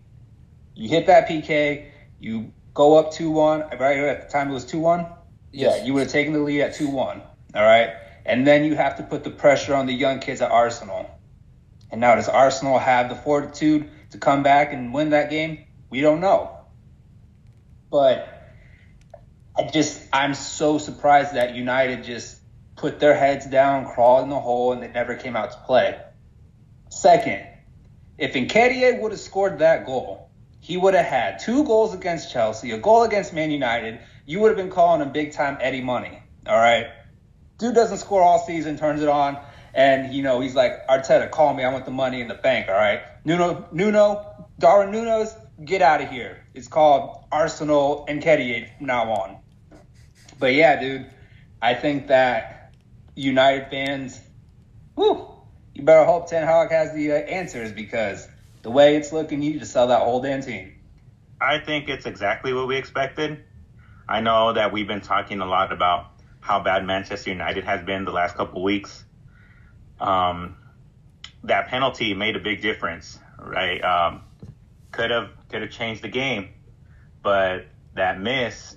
You 0.75 0.89
hit 0.89 1.07
that 1.07 1.29
PK, 1.29 1.91
you 2.21 2.53
go 2.75 2.99
up 2.99 3.13
2 3.13 3.31
1. 3.31 3.61
Right 3.79 3.99
at 3.99 4.27
the 4.27 4.33
time 4.33 4.51
it 4.51 4.55
was 4.55 4.65
2 4.65 4.79
1? 4.79 5.07
Yes. 5.53 5.79
Yeah, 5.79 5.85
you 5.85 5.95
would 5.95 6.05
have 6.05 6.13
taken 6.13 6.33
the 6.33 6.41
lead 6.41 6.63
at 6.63 6.75
2 6.75 6.89
1. 6.89 7.23
All 7.55 7.63
right. 7.63 7.91
And 8.25 8.47
then 8.47 8.65
you 8.65 8.75
have 8.77 8.97
to 8.97 9.03
put 9.03 9.25
the 9.25 9.31
pressure 9.31 9.75
on 9.75 9.87
the 9.87 9.93
young 9.93 10.21
kids 10.21 10.41
at 10.41 10.51
Arsenal. 10.51 11.11
And 11.91 12.01
now, 12.01 12.15
does 12.15 12.29
Arsenal 12.29 12.79
have 12.79 13.09
the 13.11 13.17
fortitude 13.17 13.91
to 14.11 14.19
come 14.19 14.43
back 14.43 14.73
and 14.73 14.95
win 14.95 15.11
that 15.11 15.29
game? 15.29 15.65
We 15.91 16.01
don't 16.01 16.21
know. 16.21 16.59
But 17.91 18.27
I 19.57 19.65
just, 19.65 20.01
I'm 20.13 20.33
so 20.33 20.79
surprised 20.79 21.35
that 21.35 21.55
United 21.55 22.05
just 22.05 22.39
put 22.77 22.99
their 22.99 23.15
heads 23.15 23.47
down, 23.47 23.85
crawled 23.87 24.25
in 24.25 24.31
the 24.31 24.41
hole, 24.41 24.73
and 24.73 24.83
they 24.83 24.89
never 24.89 25.17
came 25.17 25.37
out 25.37 25.51
to 25.53 25.59
play. 25.59 26.01
Second, 26.89 27.47
if 28.17 28.33
Nketiah 28.33 29.01
would 29.01 29.13
have 29.13 29.21
scored 29.21 29.59
that 29.59 29.85
goal, 29.85 30.22
he 30.63 30.77
would 30.77 30.95
have 30.95 31.05
had 31.05 31.41
two 31.41 31.65
goals 31.65 31.93
against 31.93 32.31
Chelsea, 32.31 32.71
a 32.71 32.79
goal 32.79 33.03
against 33.03 33.35
Man 33.35 33.51
United. 33.51 33.99
You 34.27 34.39
would 34.39 34.49
have 34.49 34.57
been 34.57 34.71
calling 34.71 35.03
him 35.03 35.11
big 35.11 35.33
time 35.33 35.59
Eddie 35.61 35.81
Money. 35.81 36.23
All 36.47 36.57
right. 36.57 36.87
Dude 37.59 37.75
doesn't 37.75 37.99
score 37.99 38.23
all 38.23 38.39
season, 38.47 38.79
turns 38.79 39.03
it 39.03 39.09
on, 39.09 39.39
and 39.75 40.15
you 40.15 40.23
know 40.23 40.41
he's 40.41 40.55
like 40.55 40.87
Arteta, 40.87 41.29
call 41.33 41.53
me. 41.53 41.65
I 41.65 41.73
want 41.73 41.85
the 41.85 41.91
money 41.91 42.21
in 42.21 42.29
the 42.29 42.35
bank. 42.35 42.69
All 42.69 42.77
right. 42.77 43.03
Nuno, 43.25 43.67
Nuno, 43.73 44.49
Darwin 44.61 44.93
Nunez, 44.93 45.35
get 45.65 45.83
out 45.83 46.01
of 46.01 46.09
here. 46.09 46.47
It's 46.55 46.69
called 46.69 47.25
Arsenal 47.33 48.05
and 48.07 48.23
Nketiah 48.23 48.79
from 48.79 48.87
now 48.87 49.11
on. 49.11 49.39
But 50.39 50.55
yeah, 50.55 50.81
dude, 50.81 51.11
I 51.61 51.75
think 51.75 52.07
that 52.07 52.73
United 53.17 53.69
fans, 53.69 54.21
whoo, 54.95 55.29
you 55.75 55.83
better 55.83 56.05
hope 56.05 56.31
Ten 56.31 56.47
Hag 56.47 56.71
has 56.71 56.95
the 56.95 57.11
uh, 57.11 57.15
answers 57.17 57.73
because 57.73 58.29
the 58.63 58.71
way 58.71 58.97
it's 58.97 59.13
looking, 59.13 59.43
you 59.43 59.59
just 59.59 59.73
sell 59.73 59.89
that 59.89 60.03
whole 60.03 60.23
damn 60.23 60.41
team. 60.41 60.75
I 61.41 61.59
think 61.59 61.89
it's 61.89 62.07
exactly 62.07 62.53
what 62.53 62.69
we 62.69 62.77
expected. 62.77 63.43
I 64.09 64.21
know 64.21 64.53
that 64.53 64.73
we've 64.73 64.87
been 64.87 65.01
talking 65.01 65.41
a 65.41 65.47
lot 65.47 65.73
about 65.73 66.07
how 66.41 66.61
bad 66.61 66.85
Manchester 66.85 67.31
United 67.31 67.65
has 67.65 67.85
been 67.85 68.05
the 68.05 68.13
last 68.13 68.37
couple 68.37 68.63
weeks. 68.63 69.05
Um, 70.01 70.57
that 71.45 71.69
penalty 71.69 72.15
made 72.15 72.37
a 72.37 72.41
big 72.41 72.63
difference, 72.63 73.19
right? 73.39 73.83
Um, 73.83 74.23
could 74.93 75.11
have 75.11 75.31
could 75.49 75.63
have 75.63 75.71
changed 75.71 76.03
the 76.03 76.09
game, 76.09 76.51
but 77.23 77.67
that 77.95 78.21
miss, 78.21 78.77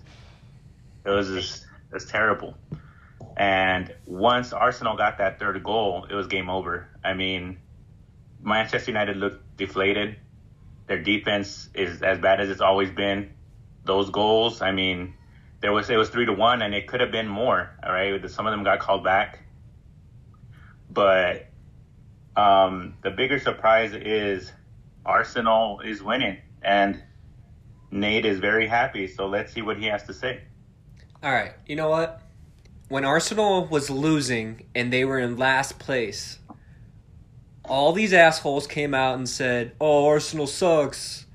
it 1.05 1.09
was 1.09 1.27
just 1.27 1.63
it 1.63 1.93
was 1.93 2.05
terrible. 2.05 2.55
And 3.37 3.93
once 4.05 4.53
Arsenal 4.53 4.95
got 4.95 5.17
that 5.17 5.39
third 5.39 5.61
goal, 5.63 6.07
it 6.09 6.15
was 6.15 6.27
game 6.27 6.49
over. 6.49 6.87
I 7.03 7.13
mean, 7.13 7.57
Manchester 8.41 8.91
United 8.91 9.17
looked 9.17 9.44
deflated. 9.57 10.17
Their 10.87 11.01
defense 11.01 11.69
is 11.73 12.01
as 12.01 12.19
bad 12.19 12.39
as 12.39 12.49
it's 12.49 12.61
always 12.61 12.91
been. 12.91 13.31
Those 13.85 14.09
goals, 14.09 14.61
I 14.61 14.71
mean, 14.71 15.15
there 15.61 15.71
was 15.73 15.89
it 15.89 15.95
was 15.95 16.09
three 16.09 16.25
to 16.25 16.33
one, 16.33 16.61
and 16.61 16.73
it 16.73 16.87
could 16.87 17.01
have 17.01 17.11
been 17.11 17.27
more. 17.27 17.71
All 17.83 17.91
right, 17.91 18.29
some 18.29 18.45
of 18.45 18.51
them 18.51 18.63
got 18.63 18.79
called 18.79 19.03
back, 19.03 19.43
but 20.89 21.47
um, 22.35 22.95
the 23.01 23.11
bigger 23.11 23.39
surprise 23.39 23.93
is 23.93 24.51
Arsenal 25.05 25.79
is 25.81 26.03
winning, 26.03 26.37
and 26.61 27.01
Nate 27.91 28.25
is 28.25 28.39
very 28.39 28.67
happy. 28.67 29.07
So 29.07 29.27
let's 29.27 29.53
see 29.53 29.61
what 29.61 29.77
he 29.77 29.85
has 29.85 30.03
to 30.03 30.13
say. 30.13 30.41
All 31.23 31.31
right, 31.31 31.53
you 31.65 31.75
know 31.75 31.89
what? 31.89 32.21
When 32.87 33.03
Arsenal 33.03 33.65
was 33.65 33.89
losing 33.89 34.67
and 34.75 34.93
they 34.93 35.05
were 35.05 35.17
in 35.17 35.37
last 35.37 35.79
place, 35.79 36.37
all 37.67 37.93
these 37.93 38.13
assholes 38.13 38.67
came 38.67 38.93
out 38.93 39.15
and 39.15 39.27
said, 39.27 39.73
"Oh, 39.79 40.07
Arsenal 40.07 40.47
sucks. 40.47 41.25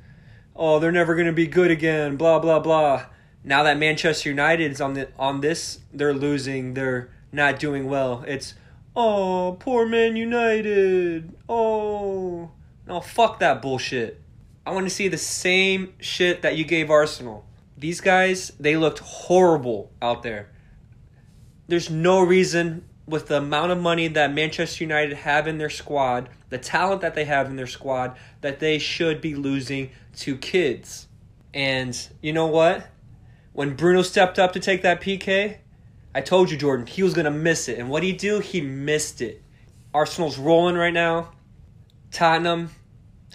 Oh, 0.54 0.78
they're 0.78 0.92
never 0.92 1.14
going 1.14 1.26
to 1.26 1.32
be 1.32 1.46
good 1.46 1.70
again." 1.70 2.16
Blah 2.16 2.38
blah 2.38 2.60
blah. 2.60 3.06
Now 3.42 3.62
that 3.62 3.78
Manchester 3.78 4.28
United 4.28 4.72
is 4.72 4.80
on 4.80 4.94
the 4.94 5.08
on 5.18 5.40
this, 5.40 5.80
they're 5.92 6.14
losing. 6.14 6.74
They're 6.74 7.10
not 7.32 7.58
doing 7.58 7.86
well. 7.86 8.24
It's 8.26 8.54
oh, 8.94 9.56
poor 9.60 9.86
Man 9.86 10.16
United. 10.16 11.34
Oh, 11.48 12.50
no, 12.86 13.00
fuck 13.00 13.38
that 13.40 13.62
bullshit. 13.62 14.20
I 14.66 14.72
want 14.72 14.86
to 14.86 14.90
see 14.94 15.08
the 15.08 15.18
same 15.18 15.94
shit 16.00 16.42
that 16.42 16.56
you 16.56 16.64
gave 16.64 16.90
Arsenal. 16.90 17.44
These 17.76 18.00
guys, 18.00 18.52
they 18.60 18.76
looked 18.76 18.98
horrible 18.98 19.90
out 20.02 20.22
there. 20.22 20.50
There's 21.66 21.88
no 21.88 22.20
reason 22.20 22.84
with 23.10 23.26
the 23.26 23.38
amount 23.38 23.72
of 23.72 23.80
money 23.80 24.08
that 24.08 24.32
Manchester 24.32 24.84
United 24.84 25.16
have 25.18 25.46
in 25.46 25.58
their 25.58 25.70
squad, 25.70 26.28
the 26.48 26.58
talent 26.58 27.02
that 27.02 27.14
they 27.14 27.24
have 27.24 27.48
in 27.48 27.56
their 27.56 27.66
squad, 27.66 28.16
that 28.40 28.60
they 28.60 28.78
should 28.78 29.20
be 29.20 29.34
losing 29.34 29.90
to 30.18 30.36
kids. 30.36 31.08
And 31.52 31.98
you 32.22 32.32
know 32.32 32.46
what? 32.46 32.86
When 33.52 33.74
Bruno 33.74 34.02
stepped 34.02 34.38
up 34.38 34.52
to 34.52 34.60
take 34.60 34.82
that 34.82 35.00
PK, 35.00 35.58
I 36.14 36.20
told 36.20 36.50
you, 36.50 36.56
Jordan, 36.56 36.86
he 36.86 37.02
was 37.02 37.12
going 37.14 37.24
to 37.24 37.30
miss 37.30 37.68
it. 37.68 37.78
And 37.78 37.90
what 37.90 38.00
did 38.00 38.06
he 38.06 38.12
do? 38.12 38.38
He 38.38 38.60
missed 38.60 39.20
it. 39.20 39.42
Arsenal's 39.92 40.38
rolling 40.38 40.76
right 40.76 40.94
now. 40.94 41.32
Tottenham 42.12 42.70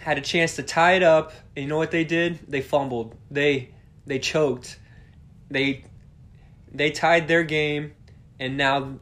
had 0.00 0.18
a 0.18 0.22
chance 0.22 0.56
to 0.56 0.62
tie 0.62 0.92
it 0.92 1.02
up. 1.02 1.32
And 1.54 1.64
you 1.64 1.68
know 1.68 1.78
what 1.78 1.90
they 1.90 2.04
did? 2.04 2.40
They 2.48 2.62
fumbled. 2.62 3.14
They 3.30 3.74
they 4.06 4.18
choked. 4.18 4.78
They 5.50 5.84
they 6.72 6.90
tied 6.90 7.28
their 7.28 7.44
game 7.44 7.92
and 8.38 8.56
now 8.56 8.98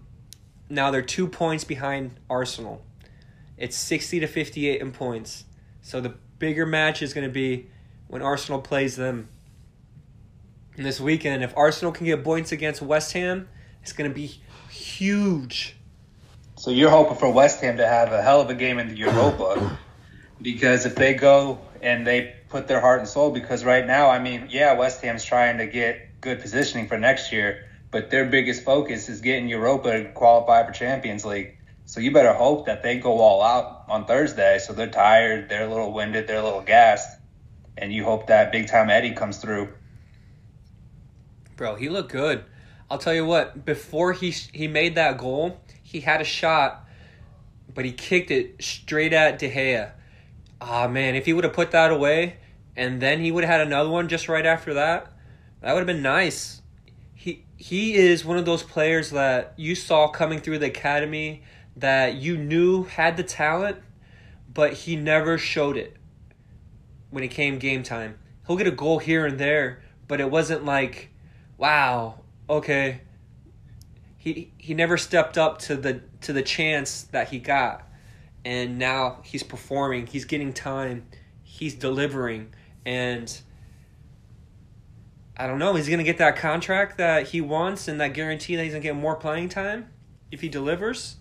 now 0.68 0.90
they're 0.90 1.02
2 1.02 1.28
points 1.28 1.64
behind 1.64 2.12
Arsenal. 2.28 2.82
It's 3.56 3.76
60 3.76 4.20
to 4.20 4.26
58 4.26 4.80
in 4.80 4.92
points. 4.92 5.44
So 5.82 6.00
the 6.00 6.14
bigger 6.38 6.66
match 6.66 7.02
is 7.02 7.14
going 7.14 7.26
to 7.26 7.32
be 7.32 7.68
when 8.08 8.22
Arsenal 8.22 8.60
plays 8.60 8.96
them 8.96 9.28
this 10.76 11.00
weekend. 11.00 11.44
If 11.44 11.56
Arsenal 11.56 11.92
can 11.92 12.06
get 12.06 12.24
points 12.24 12.52
against 12.52 12.82
West 12.82 13.12
Ham, 13.12 13.48
it's 13.82 13.92
going 13.92 14.10
to 14.10 14.14
be 14.14 14.40
huge. 14.70 15.76
So 16.56 16.70
you're 16.70 16.90
hoping 16.90 17.16
for 17.16 17.30
West 17.30 17.60
Ham 17.60 17.76
to 17.76 17.86
have 17.86 18.12
a 18.12 18.22
hell 18.22 18.40
of 18.40 18.50
a 18.50 18.54
game 18.54 18.78
in 18.78 18.88
the 18.88 18.96
Europa 18.96 19.78
because 20.40 20.86
if 20.86 20.94
they 20.94 21.14
go 21.14 21.58
and 21.82 22.06
they 22.06 22.34
put 22.48 22.68
their 22.68 22.80
heart 22.80 23.00
and 23.00 23.08
soul, 23.08 23.30
because 23.30 23.64
right 23.64 23.86
now, 23.86 24.08
I 24.08 24.18
mean, 24.18 24.48
yeah, 24.50 24.74
West 24.74 25.02
Ham's 25.02 25.24
trying 25.24 25.58
to 25.58 25.66
get 25.66 26.20
good 26.20 26.40
positioning 26.40 26.88
for 26.88 26.98
next 26.98 27.32
year, 27.32 27.68
but 27.94 28.10
their 28.10 28.24
biggest 28.24 28.64
focus 28.64 29.08
is 29.08 29.20
getting 29.20 29.48
Europa 29.48 30.02
to 30.02 30.10
qualify 30.14 30.66
for 30.66 30.72
Champions 30.72 31.24
League. 31.24 31.56
So 31.84 32.00
you 32.00 32.10
better 32.10 32.32
hope 32.32 32.66
that 32.66 32.82
they 32.82 32.98
go 32.98 33.20
all 33.20 33.40
out 33.40 33.84
on 33.88 34.04
Thursday. 34.04 34.58
So 34.58 34.72
they're 34.72 34.90
tired, 34.90 35.48
they're 35.48 35.64
a 35.64 35.68
little 35.68 35.92
winded, 35.92 36.26
they're 36.26 36.40
a 36.40 36.42
little 36.42 36.60
gassed, 36.60 37.16
and 37.78 37.92
you 37.92 38.02
hope 38.02 38.26
that 38.26 38.50
big 38.50 38.66
time 38.66 38.90
Eddie 38.90 39.12
comes 39.12 39.36
through. 39.36 39.72
Bro, 41.54 41.76
he 41.76 41.88
looked 41.88 42.10
good. 42.10 42.44
I'll 42.90 42.98
tell 42.98 43.14
you 43.14 43.24
what. 43.24 43.64
Before 43.64 44.12
he 44.12 44.32
he 44.32 44.66
made 44.66 44.96
that 44.96 45.16
goal, 45.16 45.60
he 45.80 46.00
had 46.00 46.20
a 46.20 46.24
shot, 46.24 46.88
but 47.72 47.84
he 47.84 47.92
kicked 47.92 48.32
it 48.32 48.60
straight 48.60 49.12
at 49.12 49.38
De 49.38 49.48
Gea. 49.48 49.92
Ah 50.60 50.88
man, 50.88 51.14
if 51.14 51.26
he 51.26 51.32
would 51.32 51.44
have 51.44 51.52
put 51.52 51.70
that 51.70 51.92
away, 51.92 52.38
and 52.74 53.00
then 53.00 53.20
he 53.20 53.30
would 53.30 53.44
have 53.44 53.60
had 53.60 53.64
another 53.64 53.88
one 53.88 54.08
just 54.08 54.28
right 54.28 54.44
after 54.44 54.74
that, 54.74 55.12
that 55.60 55.74
would 55.74 55.78
have 55.78 55.86
been 55.86 56.02
nice. 56.02 56.60
He 57.24 57.42
he 57.56 57.94
is 57.94 58.22
one 58.22 58.36
of 58.36 58.44
those 58.44 58.62
players 58.62 59.08
that 59.12 59.54
you 59.56 59.74
saw 59.74 60.08
coming 60.08 60.40
through 60.40 60.58
the 60.58 60.66
academy 60.66 61.42
that 61.74 62.16
you 62.16 62.36
knew 62.36 62.82
had 62.84 63.16
the 63.16 63.22
talent, 63.22 63.78
but 64.52 64.74
he 64.74 64.94
never 64.94 65.38
showed 65.38 65.78
it 65.78 65.96
when 67.08 67.24
it 67.24 67.28
came 67.28 67.58
game 67.58 67.82
time. 67.82 68.18
He'll 68.46 68.58
get 68.58 68.66
a 68.66 68.70
goal 68.70 68.98
here 68.98 69.24
and 69.24 69.38
there, 69.38 69.82
but 70.06 70.20
it 70.20 70.30
wasn't 70.30 70.66
like 70.66 71.12
wow, 71.56 72.20
okay. 72.50 73.00
He 74.18 74.52
he 74.58 74.74
never 74.74 74.98
stepped 74.98 75.38
up 75.38 75.60
to 75.60 75.76
the 75.76 76.02
to 76.20 76.34
the 76.34 76.42
chance 76.42 77.04
that 77.04 77.28
he 77.28 77.38
got. 77.38 77.88
And 78.44 78.78
now 78.78 79.20
he's 79.24 79.42
performing, 79.42 80.08
he's 80.08 80.26
getting 80.26 80.52
time, 80.52 81.06
he's 81.42 81.74
delivering 81.74 82.52
and 82.84 83.34
I 85.36 85.46
don't 85.46 85.58
know, 85.58 85.74
he's 85.74 85.88
going 85.88 85.98
to 85.98 86.04
get 86.04 86.18
that 86.18 86.36
contract 86.36 86.98
that 86.98 87.28
he 87.28 87.40
wants 87.40 87.88
and 87.88 88.00
that 88.00 88.14
guarantee 88.14 88.56
that 88.56 88.62
he's 88.62 88.72
going 88.72 88.82
to 88.82 88.88
get 88.88 88.96
more 88.96 89.16
playing 89.16 89.48
time 89.48 89.88
if 90.30 90.40
he 90.40 90.48
delivers. 90.48 91.16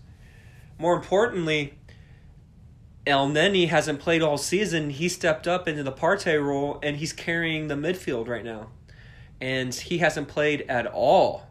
More 0.78 0.94
importantly, 0.94 1.78
Elneny 3.06 3.68
hasn't 3.68 4.00
played 4.00 4.22
all 4.22 4.38
season. 4.38 4.90
He 4.90 5.08
stepped 5.08 5.46
up 5.46 5.66
into 5.66 5.82
the 5.82 5.92
Partey 5.92 6.42
role 6.42 6.78
and 6.82 6.96
he's 6.96 7.12
carrying 7.12 7.68
the 7.68 7.74
midfield 7.74 8.28
right 8.28 8.44
now 8.44 8.68
and 9.40 9.74
he 9.74 9.98
hasn't 9.98 10.28
played 10.28 10.62
at 10.68 10.86
all. 10.86 11.46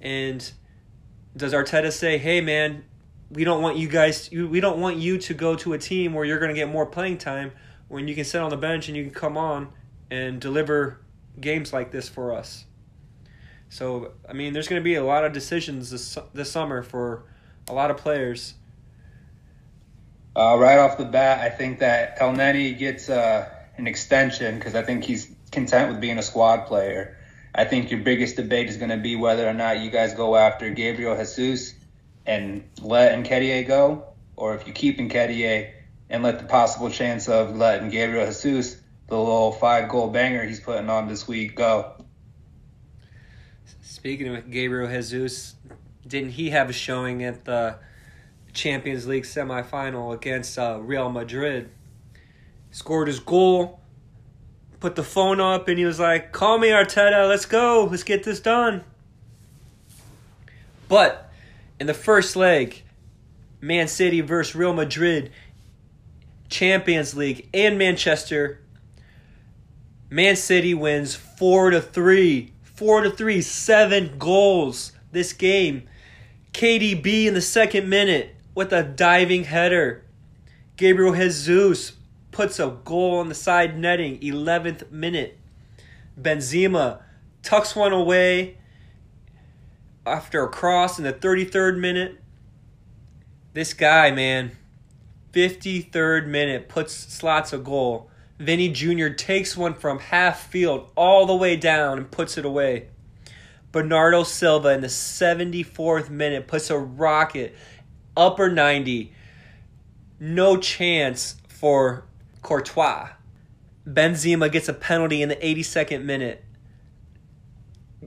And 0.00 0.50
does 1.36 1.52
Arteta 1.52 1.92
say, 1.92 2.18
"Hey, 2.18 2.40
man, 2.40 2.84
we 3.30 3.44
don't 3.44 3.62
want 3.62 3.76
you 3.76 3.88
guys. 3.88 4.30
We 4.30 4.60
don't 4.60 4.80
want 4.80 4.96
you 4.96 5.18
to 5.18 5.34
go 5.34 5.54
to 5.56 5.72
a 5.72 5.78
team 5.78 6.14
where 6.14 6.24
you're 6.24 6.38
going 6.38 6.50
to 6.50 6.54
get 6.54 6.68
more 6.68 6.86
playing 6.86 7.18
time 7.18 7.52
when 7.88 8.08
you 8.08 8.14
can 8.14 8.24
sit 8.24 8.40
on 8.40 8.50
the 8.50 8.56
bench 8.56 8.88
and 8.88 8.96
you 8.96 9.04
can 9.04 9.14
come 9.14 9.36
on 9.36 9.72
and 10.10 10.40
deliver 10.40 11.00
games 11.40 11.72
like 11.72 11.90
this 11.90 12.08
for 12.08 12.32
us." 12.32 12.64
So, 13.68 14.12
I 14.28 14.32
mean, 14.32 14.52
there's 14.52 14.66
going 14.66 14.80
to 14.80 14.84
be 14.84 14.96
a 14.96 15.04
lot 15.04 15.24
of 15.24 15.32
decisions 15.32 15.90
this 15.90 16.18
this 16.34 16.50
summer 16.50 16.82
for 16.82 17.24
a 17.68 17.72
lot 17.72 17.90
of 17.90 17.96
players. 17.96 18.54
Uh, 20.34 20.56
right 20.58 20.78
off 20.78 20.98
the 20.98 21.04
bat, 21.04 21.40
I 21.40 21.50
think 21.50 21.80
that 21.80 22.18
Elneny 22.18 22.76
gets 22.78 23.08
uh, 23.08 23.48
an 23.76 23.86
extension 23.86 24.56
because 24.56 24.74
I 24.74 24.82
think 24.82 25.04
he's 25.04 25.30
content 25.50 25.90
with 25.90 26.00
being 26.00 26.18
a 26.18 26.22
squad 26.22 26.66
player. 26.66 27.16
I 27.54 27.64
think 27.64 27.90
your 27.90 28.00
biggest 28.00 28.36
debate 28.36 28.68
is 28.68 28.76
going 28.76 28.90
to 28.90 28.96
be 28.96 29.16
whether 29.16 29.48
or 29.48 29.54
not 29.54 29.80
you 29.80 29.90
guys 29.90 30.14
go 30.14 30.36
after 30.36 30.70
Gabriel 30.70 31.16
Jesus 31.16 31.74
and 32.26 32.64
let 32.80 33.18
Nketiah 33.18 33.66
go, 33.66 34.04
or 34.36 34.54
if 34.54 34.66
you 34.66 34.72
keep 34.72 34.98
Nketiah 34.98 35.70
and 36.08 36.22
let 36.22 36.38
the 36.38 36.44
possible 36.44 36.90
chance 36.90 37.28
of 37.28 37.56
letting 37.56 37.90
Gabriel 37.90 38.26
Jesus, 38.26 38.79
the 39.10 39.18
little 39.18 39.52
five 39.52 39.90
goal 39.90 40.08
banger 40.08 40.44
he's 40.44 40.60
putting 40.60 40.88
on 40.88 41.06
this 41.06 41.28
week, 41.28 41.56
go. 41.56 41.92
Speaking 43.82 44.34
of 44.34 44.50
Gabriel 44.50 44.88
Jesus, 44.88 45.56
didn't 46.06 46.30
he 46.30 46.48
have 46.50 46.70
a 46.70 46.72
showing 46.72 47.22
at 47.22 47.44
the 47.44 47.76
Champions 48.54 49.06
League 49.06 49.24
semifinal 49.24 50.14
against 50.14 50.58
uh, 50.58 50.78
Real 50.80 51.10
Madrid? 51.10 51.68
Scored 52.70 53.08
his 53.08 53.20
goal 53.20 53.80
put 54.80 54.96
the 54.96 55.04
phone 55.04 55.40
up 55.40 55.68
and 55.68 55.78
he 55.78 55.84
was 55.84 56.00
like, 56.00 56.32
Call 56.32 56.58
me, 56.58 56.68
Arteta, 56.68 57.28
let's 57.28 57.46
go, 57.46 57.86
let's 57.90 58.02
get 58.02 58.24
this 58.24 58.40
done. 58.40 58.82
But 60.88 61.30
in 61.78 61.86
the 61.86 61.94
first 61.94 62.34
leg, 62.34 62.82
Man 63.60 63.86
City 63.86 64.22
versus 64.22 64.56
Real 64.56 64.72
Madrid, 64.72 65.30
Champions 66.48 67.14
League, 67.14 67.48
and 67.54 67.78
Manchester, 67.78 68.60
Man 70.10 70.34
City 70.34 70.74
wins 70.74 71.14
4 71.14 71.70
to 71.70 71.80
3. 71.80 72.52
4 72.64 73.02
to 73.02 73.10
3, 73.10 73.40
7 73.40 74.18
goals 74.18 74.92
this 75.12 75.32
game. 75.32 75.84
KDB 76.52 77.26
in 77.26 77.34
the 77.34 77.40
second 77.40 77.88
minute 77.88 78.34
with 78.54 78.72
a 78.72 78.82
diving 78.82 79.44
header. 79.44 80.04
Gabriel 80.76 81.14
Jesus 81.14 81.92
puts 82.32 82.58
a 82.58 82.78
goal 82.84 83.18
on 83.18 83.28
the 83.28 83.34
side 83.34 83.78
netting, 83.78 84.18
11th 84.18 84.90
minute. 84.90 85.38
Benzema 86.20 87.02
tucks 87.42 87.76
one 87.76 87.92
away 87.92 88.58
after 90.04 90.42
a 90.42 90.48
cross 90.48 90.98
in 90.98 91.04
the 91.04 91.12
33rd 91.12 91.78
minute. 91.78 92.20
This 93.52 93.74
guy, 93.74 94.10
man, 94.10 94.56
53rd 95.32 96.26
minute 96.26 96.68
puts 96.68 96.94
slots 96.94 97.52
a 97.52 97.58
goal. 97.58 98.09
Vini 98.40 98.70
Jr. 98.70 99.08
takes 99.08 99.54
one 99.54 99.74
from 99.74 99.98
half 99.98 100.48
field 100.50 100.90
all 100.96 101.26
the 101.26 101.36
way 101.36 101.56
down 101.56 101.98
and 101.98 102.10
puts 102.10 102.38
it 102.38 102.46
away. 102.46 102.88
Bernardo 103.70 104.22
Silva 104.22 104.70
in 104.70 104.80
the 104.80 104.86
74th 104.86 106.08
minute 106.08 106.48
puts 106.48 106.70
a 106.70 106.78
rocket 106.78 107.54
upper 108.16 108.50
90. 108.50 109.12
No 110.18 110.56
chance 110.56 111.36
for 111.48 112.04
Courtois. 112.40 113.10
Benzema 113.86 114.50
gets 114.50 114.70
a 114.70 114.74
penalty 114.74 115.20
in 115.20 115.28
the 115.28 115.36
82nd 115.36 116.02
minute. 116.04 116.42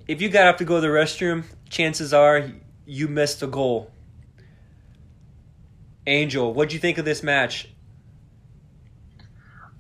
If 0.08 0.20
you 0.20 0.30
got 0.30 0.48
up 0.48 0.58
to 0.58 0.66
go 0.66 0.76
to 0.76 0.82
the 0.82 0.88
restroom, 0.88 1.44
chances 1.70 2.12
are 2.12 2.50
you 2.88 3.08
missed 3.08 3.44
a 3.44 3.48
goal. 3.48 3.92
Angel, 6.08 6.52
what'd 6.52 6.74
you 6.74 6.80
think 6.80 6.98
of 6.98 7.06
this 7.06 7.22
match? 7.22 7.70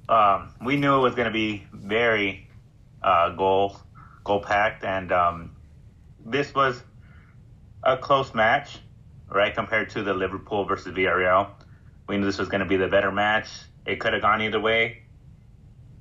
Um, 0.09 0.49
we 0.63 0.75
knew 0.75 0.95
it 0.97 1.01
was 1.01 1.15
going 1.15 1.27
to 1.27 1.33
be 1.33 1.65
very 1.71 2.47
uh, 3.01 3.29
goal 3.29 3.77
goal 4.23 4.41
packed, 4.41 4.83
and 4.83 5.11
um, 5.11 5.55
this 6.25 6.53
was 6.53 6.81
a 7.83 7.97
close 7.97 8.33
match, 8.33 8.79
right? 9.29 9.53
Compared 9.53 9.89
to 9.91 10.03
the 10.03 10.13
Liverpool 10.13 10.65
versus 10.65 10.93
Villarreal, 10.93 11.49
we 12.07 12.17
knew 12.17 12.25
this 12.25 12.37
was 12.37 12.49
going 12.49 12.61
to 12.61 12.67
be 12.67 12.77
the 12.77 12.87
better 12.87 13.11
match. 13.11 13.49
It 13.85 13.99
could 13.99 14.13
have 14.13 14.21
gone 14.21 14.41
either 14.41 14.59
way. 14.59 15.03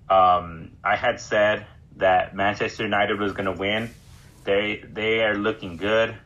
Um, 0.09 0.73
I 0.85 0.97
had 0.97 1.21
said 1.21 1.66
that 1.97 2.35
Manchester 2.35 2.85
United 2.85 3.18
was 3.18 3.32
going 3.32 3.47
to 3.47 3.52
win. 3.52 3.90
They 4.44 4.82
they 4.92 5.23
are 5.25 5.35
looking 5.35 5.76
good, 5.76 6.16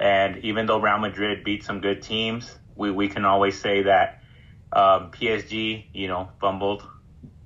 and 0.00 0.38
even 0.38 0.66
though 0.66 0.80
Real 0.80 0.98
Madrid 0.98 1.44
beat 1.44 1.64
some 1.64 1.80
good 1.80 2.02
teams, 2.02 2.50
we 2.76 2.90
we 2.90 3.08
can 3.08 3.26
always 3.26 3.60
say 3.60 3.82
that 3.82 4.17
um, 4.72 5.10
PSG, 5.10 5.86
you 5.92 6.08
know, 6.08 6.28
fumbled 6.40 6.82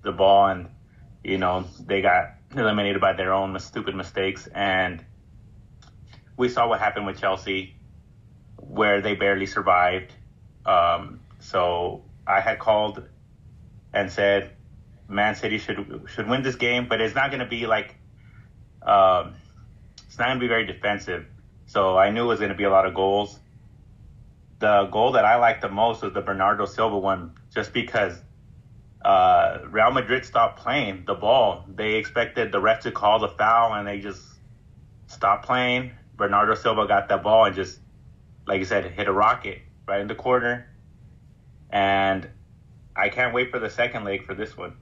the 0.02 0.12
ball 0.12 0.48
and 0.48 0.68
you 1.22 1.38
know 1.38 1.64
they 1.86 2.02
got 2.02 2.34
eliminated 2.56 3.00
by 3.00 3.12
their 3.12 3.32
own 3.32 3.58
stupid 3.60 3.94
mistakes, 3.94 4.48
and 4.48 5.04
we 6.36 6.48
saw 6.48 6.68
what 6.68 6.80
happened 6.80 7.06
with 7.06 7.20
Chelsea, 7.20 7.76
where 8.56 9.00
they 9.00 9.14
barely 9.14 9.46
survived. 9.46 10.12
Um, 10.66 11.20
so 11.40 12.02
I 12.26 12.40
had 12.40 12.58
called 12.58 13.04
and 13.92 14.10
said 14.10 14.50
Man 15.08 15.34
City 15.34 15.58
should 15.58 16.04
should 16.12 16.28
win 16.28 16.42
this 16.42 16.56
game, 16.56 16.88
but 16.88 17.00
it's 17.00 17.14
not 17.14 17.30
going 17.30 17.40
to 17.40 17.46
be 17.46 17.66
like 17.66 17.96
um, 18.82 19.34
it's 20.06 20.18
not 20.18 20.26
going 20.26 20.38
to 20.38 20.40
be 20.40 20.48
very 20.48 20.66
defensive. 20.66 21.26
So 21.66 21.96
I 21.96 22.10
knew 22.10 22.24
it 22.24 22.28
was 22.28 22.38
going 22.38 22.50
to 22.50 22.56
be 22.56 22.64
a 22.64 22.70
lot 22.70 22.86
of 22.86 22.94
goals. 22.94 23.38
The 24.62 24.86
goal 24.92 25.10
that 25.12 25.24
I 25.24 25.38
liked 25.38 25.60
the 25.60 25.68
most 25.68 26.02
was 26.02 26.12
the 26.12 26.20
Bernardo 26.20 26.66
Silva 26.66 26.96
one, 26.96 27.32
just 27.52 27.72
because 27.72 28.16
uh, 29.04 29.58
Real 29.68 29.90
Madrid 29.90 30.24
stopped 30.24 30.60
playing 30.60 31.02
the 31.04 31.14
ball. 31.14 31.64
They 31.66 31.94
expected 31.94 32.52
the 32.52 32.60
ref 32.60 32.82
to 32.82 32.92
call 32.92 33.18
the 33.18 33.26
foul, 33.26 33.74
and 33.74 33.88
they 33.88 33.98
just 33.98 34.22
stopped 35.08 35.46
playing. 35.46 35.90
Bernardo 36.16 36.54
Silva 36.54 36.86
got 36.86 37.08
that 37.08 37.24
ball 37.24 37.46
and 37.46 37.56
just, 37.56 37.80
like 38.46 38.60
you 38.60 38.64
said, 38.64 38.84
hit 38.84 39.08
a 39.08 39.12
rocket 39.12 39.62
right 39.88 40.00
in 40.00 40.06
the 40.06 40.14
corner. 40.14 40.68
And 41.70 42.28
I 42.94 43.08
can't 43.08 43.34
wait 43.34 43.50
for 43.50 43.58
the 43.58 43.68
second 43.68 44.04
leg 44.04 44.26
for 44.26 44.34
this 44.34 44.56
one. 44.56 44.76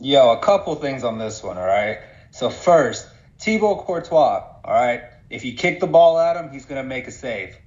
Yo, 0.00 0.30
a 0.30 0.40
couple 0.40 0.74
things 0.76 1.04
on 1.04 1.18
this 1.18 1.42
one, 1.42 1.58
all 1.58 1.66
right? 1.66 1.98
So 2.30 2.48
first, 2.48 3.10
Thibaut 3.38 3.84
Courtois, 3.84 4.42
all 4.64 4.72
right? 4.72 5.02
If 5.28 5.44
you 5.44 5.52
kick 5.52 5.80
the 5.80 5.86
ball 5.86 6.18
at 6.18 6.36
him, 6.36 6.50
he's 6.50 6.64
going 6.64 6.82
to 6.82 6.88
make 6.88 7.08
a 7.08 7.12
save. 7.12 7.58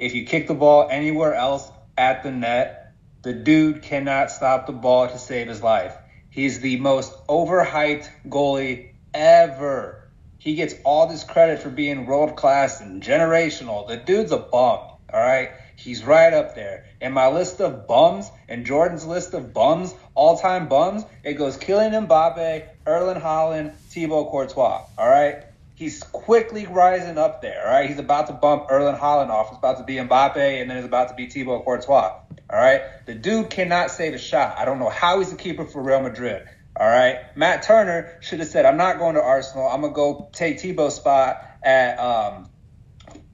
If 0.00 0.14
you 0.14 0.24
kick 0.24 0.48
the 0.48 0.54
ball 0.54 0.88
anywhere 0.90 1.34
else 1.34 1.70
at 1.98 2.22
the 2.22 2.30
net, 2.30 2.94
the 3.20 3.34
dude 3.34 3.82
cannot 3.82 4.30
stop 4.30 4.66
the 4.66 4.72
ball 4.72 5.06
to 5.06 5.18
save 5.18 5.46
his 5.46 5.62
life. 5.62 5.94
He's 6.30 6.60
the 6.60 6.78
most 6.78 7.12
overhyped 7.26 8.08
goalie 8.26 8.94
ever. 9.12 10.08
He 10.38 10.54
gets 10.54 10.74
all 10.86 11.06
this 11.06 11.22
credit 11.22 11.60
for 11.60 11.68
being 11.68 12.06
world 12.06 12.34
class 12.34 12.80
and 12.80 13.02
generational. 13.02 13.86
The 13.86 13.98
dude's 13.98 14.32
a 14.32 14.38
bum, 14.38 14.78
all 14.78 14.98
right? 15.12 15.50
He's 15.76 16.02
right 16.02 16.32
up 16.32 16.54
there. 16.54 16.86
In 17.02 17.12
my 17.12 17.28
list 17.28 17.60
of 17.60 17.86
bums 17.86 18.30
and 18.48 18.64
Jordan's 18.64 19.04
list 19.04 19.34
of 19.34 19.52
bums, 19.52 19.94
all 20.14 20.38
time 20.38 20.66
bums, 20.66 21.04
it 21.22 21.34
goes 21.34 21.58
Kylian 21.58 22.06
Mbappe, 22.06 22.66
Erling 22.86 23.20
Haaland, 23.20 23.74
Thibaut 23.74 24.30
Courtois, 24.30 24.82
all 24.96 25.10
right? 25.10 25.44
He's 25.80 26.02
quickly 26.02 26.66
rising 26.66 27.16
up 27.16 27.40
there, 27.40 27.64
right? 27.64 27.88
He's 27.88 27.98
about 27.98 28.26
to 28.26 28.34
bump 28.34 28.66
Erling 28.68 28.96
Haaland 28.96 29.30
off. 29.30 29.48
It's 29.48 29.56
about 29.56 29.78
to 29.78 29.84
be 29.84 29.94
Mbappe, 29.94 30.36
and 30.36 30.70
then 30.70 30.76
it's 30.76 30.84
about 30.84 31.08
to 31.08 31.14
be 31.14 31.24
Thibaut 31.24 31.64
Courtois, 31.64 32.20
all 32.20 32.26
right? 32.50 32.82
The 33.06 33.14
dude 33.14 33.48
cannot 33.48 33.90
save 33.90 34.12
a 34.12 34.18
shot. 34.18 34.58
I 34.58 34.66
don't 34.66 34.78
know 34.78 34.90
how 34.90 35.20
he's 35.20 35.32
a 35.32 35.36
keeper 35.36 35.64
for 35.64 35.82
Real 35.82 36.02
Madrid. 36.02 36.46
All 36.78 36.86
right. 36.86 37.34
Matt 37.34 37.62
Turner 37.62 38.18
should 38.20 38.40
have 38.40 38.48
said, 38.48 38.66
I'm 38.66 38.76
not 38.76 38.98
going 38.98 39.14
to 39.14 39.22
Arsenal. 39.22 39.68
I'm 39.68 39.80
to 39.80 39.88
go 39.88 40.28
take 40.34 40.60
Thibaut's 40.60 40.96
spot 40.96 41.42
at, 41.62 41.98
um, 41.98 42.50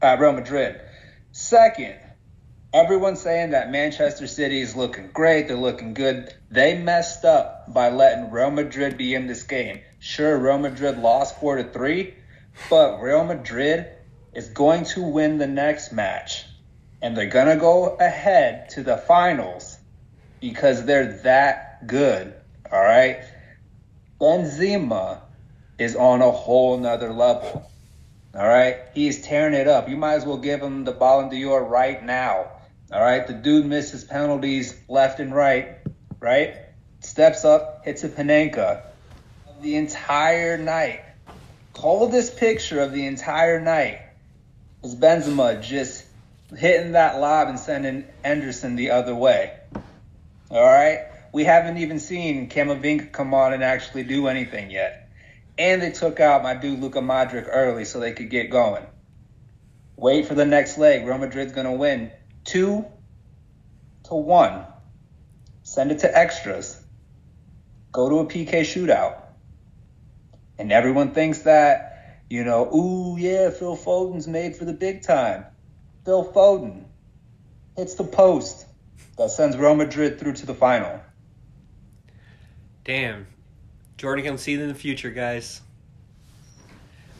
at 0.00 0.20
Real 0.20 0.32
Madrid. 0.32 0.80
Second, 1.32 1.96
everyone's 2.72 3.20
saying 3.20 3.50
that 3.50 3.72
Manchester 3.72 4.28
City 4.28 4.60
is 4.60 4.76
looking 4.76 5.10
great. 5.12 5.48
They're 5.48 5.56
looking 5.56 5.94
good. 5.94 6.32
They 6.48 6.78
messed 6.78 7.24
up 7.24 7.74
by 7.74 7.90
letting 7.90 8.30
Real 8.30 8.52
Madrid 8.52 8.96
be 8.96 9.14
in 9.16 9.26
this 9.26 9.42
game. 9.42 9.80
Sure, 9.98 10.38
Real 10.38 10.58
Madrid 10.58 10.96
lost 10.98 11.40
4 11.40 11.56
to 11.56 11.64
3, 11.64 12.14
but 12.70 13.00
Real 13.00 13.24
Madrid 13.24 13.86
is 14.34 14.48
going 14.48 14.84
to 14.84 15.02
win 15.02 15.38
the 15.38 15.46
next 15.46 15.92
match. 15.92 16.44
And 17.02 17.16
they're 17.16 17.26
going 17.26 17.48
to 17.48 17.56
go 17.56 17.96
ahead 17.96 18.70
to 18.70 18.82
the 18.82 18.96
finals 18.96 19.78
because 20.40 20.84
they're 20.84 21.20
that 21.22 21.86
good. 21.86 22.34
All 22.70 22.82
right. 22.82 23.20
Benzema 24.20 25.20
is 25.78 25.94
on 25.94 26.22
a 26.22 26.30
whole 26.30 26.78
nother 26.78 27.12
level. 27.12 27.70
All 28.34 28.46
right. 28.46 28.76
He's 28.94 29.22
tearing 29.22 29.54
it 29.54 29.68
up. 29.68 29.88
You 29.88 29.96
might 29.96 30.14
as 30.14 30.26
well 30.26 30.38
give 30.38 30.60
him 30.60 30.84
the 30.84 30.92
Ballon 30.92 31.28
d'Or 31.28 31.62
right 31.64 32.02
now. 32.04 32.50
All 32.92 33.00
right. 33.00 33.26
The 33.26 33.34
dude 33.34 33.66
misses 33.66 34.04
penalties 34.04 34.78
left 34.88 35.20
and 35.20 35.34
right. 35.34 35.78
Right. 36.18 36.56
Steps 37.00 37.44
up, 37.44 37.84
hits 37.84 38.04
a 38.04 38.08
Panenka. 38.08 38.82
The 39.60 39.76
entire 39.76 40.58
night. 40.58 41.05
Coldest 41.76 42.36
picture 42.36 42.80
of 42.80 42.92
the 42.92 43.06
entire 43.06 43.60
night 43.60 44.00
was 44.82 44.94
Benzema 44.94 45.62
just 45.62 46.04
hitting 46.56 46.92
that 46.92 47.20
lob 47.20 47.48
and 47.48 47.58
sending 47.58 48.04
Ederson 48.24 48.76
the 48.76 48.90
other 48.90 49.14
way. 49.14 49.56
All 50.50 50.62
right 50.62 51.06
we 51.36 51.44
haven't 51.44 51.76
even 51.76 51.98
seen 51.98 52.48
Camavinga 52.48 53.12
come 53.12 53.34
on 53.34 53.52
and 53.52 53.62
actually 53.62 54.04
do 54.04 54.26
anything 54.26 54.70
yet. 54.70 55.10
And 55.58 55.82
they 55.82 55.90
took 55.90 56.18
out 56.18 56.42
my 56.42 56.54
dude 56.54 56.80
Luka 56.80 57.00
Modric 57.00 57.46
early 57.46 57.84
so 57.84 58.00
they 58.00 58.12
could 58.12 58.30
get 58.30 58.50
going. 58.50 58.86
Wait 59.96 60.26
for 60.26 60.34
the 60.34 60.46
next 60.46 60.78
leg. 60.78 61.06
Real 61.06 61.18
Madrid's 61.18 61.52
going 61.52 61.66
to 61.66 61.72
win 61.72 62.10
two 62.46 62.86
to 64.04 64.14
one. 64.14 64.64
Send 65.62 65.92
it 65.92 65.98
to 65.98 66.18
extras. 66.18 66.82
Go 67.92 68.08
to 68.08 68.18
a 68.20 68.24
PK 68.24 68.62
shootout. 68.62 69.20
And 70.58 70.72
everyone 70.72 71.12
thinks 71.12 71.40
that, 71.40 72.22
you 72.30 72.44
know, 72.44 72.72
ooh, 72.74 73.16
yeah, 73.18 73.50
Phil 73.50 73.76
Foden's 73.76 74.26
made 74.26 74.56
for 74.56 74.64
the 74.64 74.72
big 74.72 75.02
time. 75.02 75.44
Phil 76.04 76.32
Foden 76.32 76.84
hits 77.76 77.94
the 77.94 78.04
post 78.04 78.66
that 79.18 79.30
sends 79.30 79.56
Real 79.56 79.74
Madrid 79.74 80.18
through 80.18 80.34
to 80.34 80.46
the 80.46 80.54
final. 80.54 81.00
Damn. 82.84 83.26
Jordan 83.96 84.24
can 84.24 84.38
see 84.38 84.54
it 84.54 84.60
in 84.60 84.68
the 84.68 84.74
future, 84.74 85.10
guys. 85.10 85.62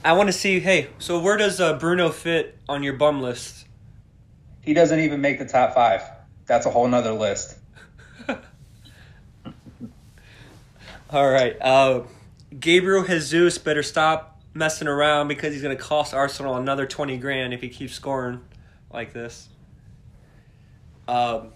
I 0.05 0.12
want 0.12 0.29
to 0.29 0.33
see. 0.33 0.61
Hey, 0.61 0.88
so 0.99 1.18
where 1.18 1.37
does 1.37 1.61
uh, 1.61 1.79
Bruno 1.79 2.11
fit 2.11 2.57
on 2.68 2.83
your 2.85 2.92
bum 2.92 3.20
list? 3.20 3.66
He 4.62 4.72
doesn't 4.72 5.01
even 5.01 5.20
make 5.20 5.38
the 5.38 5.46
top 5.46 5.75
five. 5.75 6.03
That's 6.46 6.66
a 6.66 6.70
whole 6.70 6.87
nother 6.87 7.12
list. 7.12 7.59
All 11.11 11.29
right. 11.29 11.57
Uh, 11.61 12.03
Gabriel 12.59 13.05
Jesus 13.05 13.59
better 13.59 13.83
stop 13.83 14.40
messing 14.55 14.88
around 14.88 15.29
because 15.29 15.53
he's 15.53 15.62
going 15.62 15.77
to 15.77 15.83
cost 15.83 16.14
Arsenal 16.14 16.57
another 16.57 16.87
20 16.87 17.16
grand 17.19 17.53
if 17.53 17.61
he 17.61 17.69
keeps 17.69 17.92
scoring 17.95 18.40
like 18.90 19.12
this. 19.12 19.49
Um, 21.07 21.53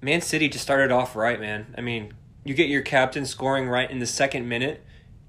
Man 0.00 0.20
City 0.20 0.48
just 0.48 0.64
started 0.64 0.90
off 0.90 1.14
right, 1.14 1.40
man. 1.40 1.74
I 1.76 1.80
mean, 1.80 2.14
you 2.44 2.54
get 2.54 2.68
your 2.68 2.82
captain 2.82 3.26
scoring 3.26 3.68
right 3.68 3.88
in 3.88 3.98
the 3.98 4.06
second 4.06 4.48
minute, 4.48 4.84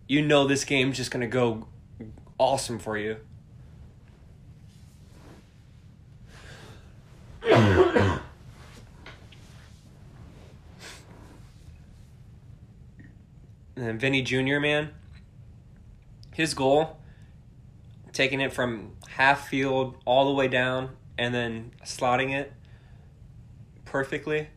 you 0.07 0.21
know 0.21 0.47
this 0.47 0.63
game's 0.63 0.97
just 0.97 1.11
going 1.11 1.21
to 1.21 1.27
go 1.27 1.67
awesome 2.37 2.79
for 2.79 2.97
you. 2.97 3.17
and 13.75 13.99
Vini 13.99 14.21
Jr. 14.21 14.59
Man, 14.59 14.89
his 16.33 16.53
goal, 16.53 16.97
taking 18.11 18.41
it 18.41 18.53
from 18.53 18.93
half 19.09 19.47
field 19.47 19.97
all 20.05 20.25
the 20.25 20.33
way 20.33 20.47
down 20.47 20.89
and 21.17 21.33
then 21.33 21.71
slotting 21.83 22.31
it 22.31 22.53
perfectly. 23.85 24.47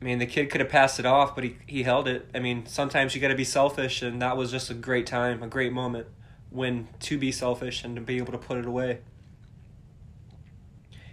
I 0.00 0.04
mean, 0.04 0.18
the 0.18 0.26
kid 0.26 0.50
could 0.50 0.60
have 0.60 0.68
passed 0.68 0.98
it 0.98 1.06
off, 1.06 1.34
but 1.34 1.44
he, 1.44 1.56
he 1.66 1.82
held 1.82 2.06
it. 2.06 2.28
I 2.34 2.38
mean, 2.38 2.66
sometimes 2.66 3.14
you 3.14 3.20
got 3.20 3.28
to 3.28 3.34
be 3.34 3.44
selfish, 3.44 4.02
and 4.02 4.20
that 4.20 4.36
was 4.36 4.50
just 4.50 4.70
a 4.70 4.74
great 4.74 5.06
time, 5.06 5.42
a 5.42 5.46
great 5.46 5.72
moment 5.72 6.06
when 6.50 6.88
to 7.00 7.18
be 7.18 7.32
selfish 7.32 7.84
and 7.84 7.96
to 7.96 8.02
be 8.02 8.18
able 8.18 8.32
to 8.32 8.38
put 8.38 8.58
it 8.58 8.66
away. 8.66 8.98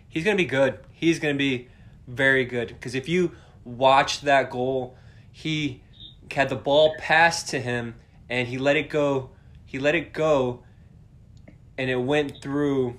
He's 0.08 0.24
going 0.24 0.38
to 0.38 0.44
be 0.44 0.48
good. 0.48 0.80
He's 0.92 1.20
going 1.20 1.34
to 1.34 1.40
be 1.40 1.70
very 2.08 2.46
good 2.46 2.68
because 2.68 2.96
if 2.96 3.08
you 3.08 3.32
watch 3.64 4.22
that 4.22 4.50
goal, 4.50 4.98
he 5.32 5.83
had 6.32 6.50
the 6.50 6.56
ball 6.56 6.96
passed 6.98 7.50
to 7.50 7.60
him 7.60 7.96
and 8.30 8.48
he 8.48 8.58
let 8.58 8.76
it 8.76 8.90
go. 8.90 9.30
He 9.66 9.80
let 9.80 9.96
it 9.96 10.14
go, 10.14 10.64
and 11.78 11.90
it 11.90 12.02
went 12.02 12.42
through. 12.42 12.98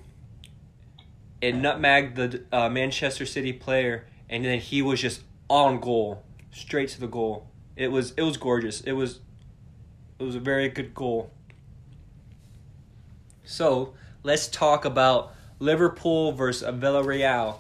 It 1.41 1.55
nutmegged 1.55 2.15
the 2.15 2.45
uh, 2.57 2.69
Manchester 2.69 3.27
City 3.27 3.53
player, 3.53 4.07
and 4.29 4.45
then 4.45 4.59
he 4.59 4.83
was 4.83 5.01
just 5.01 5.23
on 5.49 5.81
goal, 5.81 6.23
straight 6.51 6.89
to 6.91 7.01
the 7.01 7.07
goal. 7.07 7.49
It 7.77 7.89
was 7.89 8.13
it 8.17 8.23
was 8.23 8.37
gorgeous. 8.37 8.81
It 8.81 8.93
was 8.93 9.21
it 10.19 10.25
was 10.25 10.37
a 10.37 10.41
very 10.41 10.69
good 10.69 10.95
goal. 10.95 11.31
So 13.45 13.95
let's 14.23 14.49
talk 14.49 14.85
about 14.85 15.35
Liverpool 15.59 16.33
versus 16.33 16.69
Villarreal. 16.75 17.59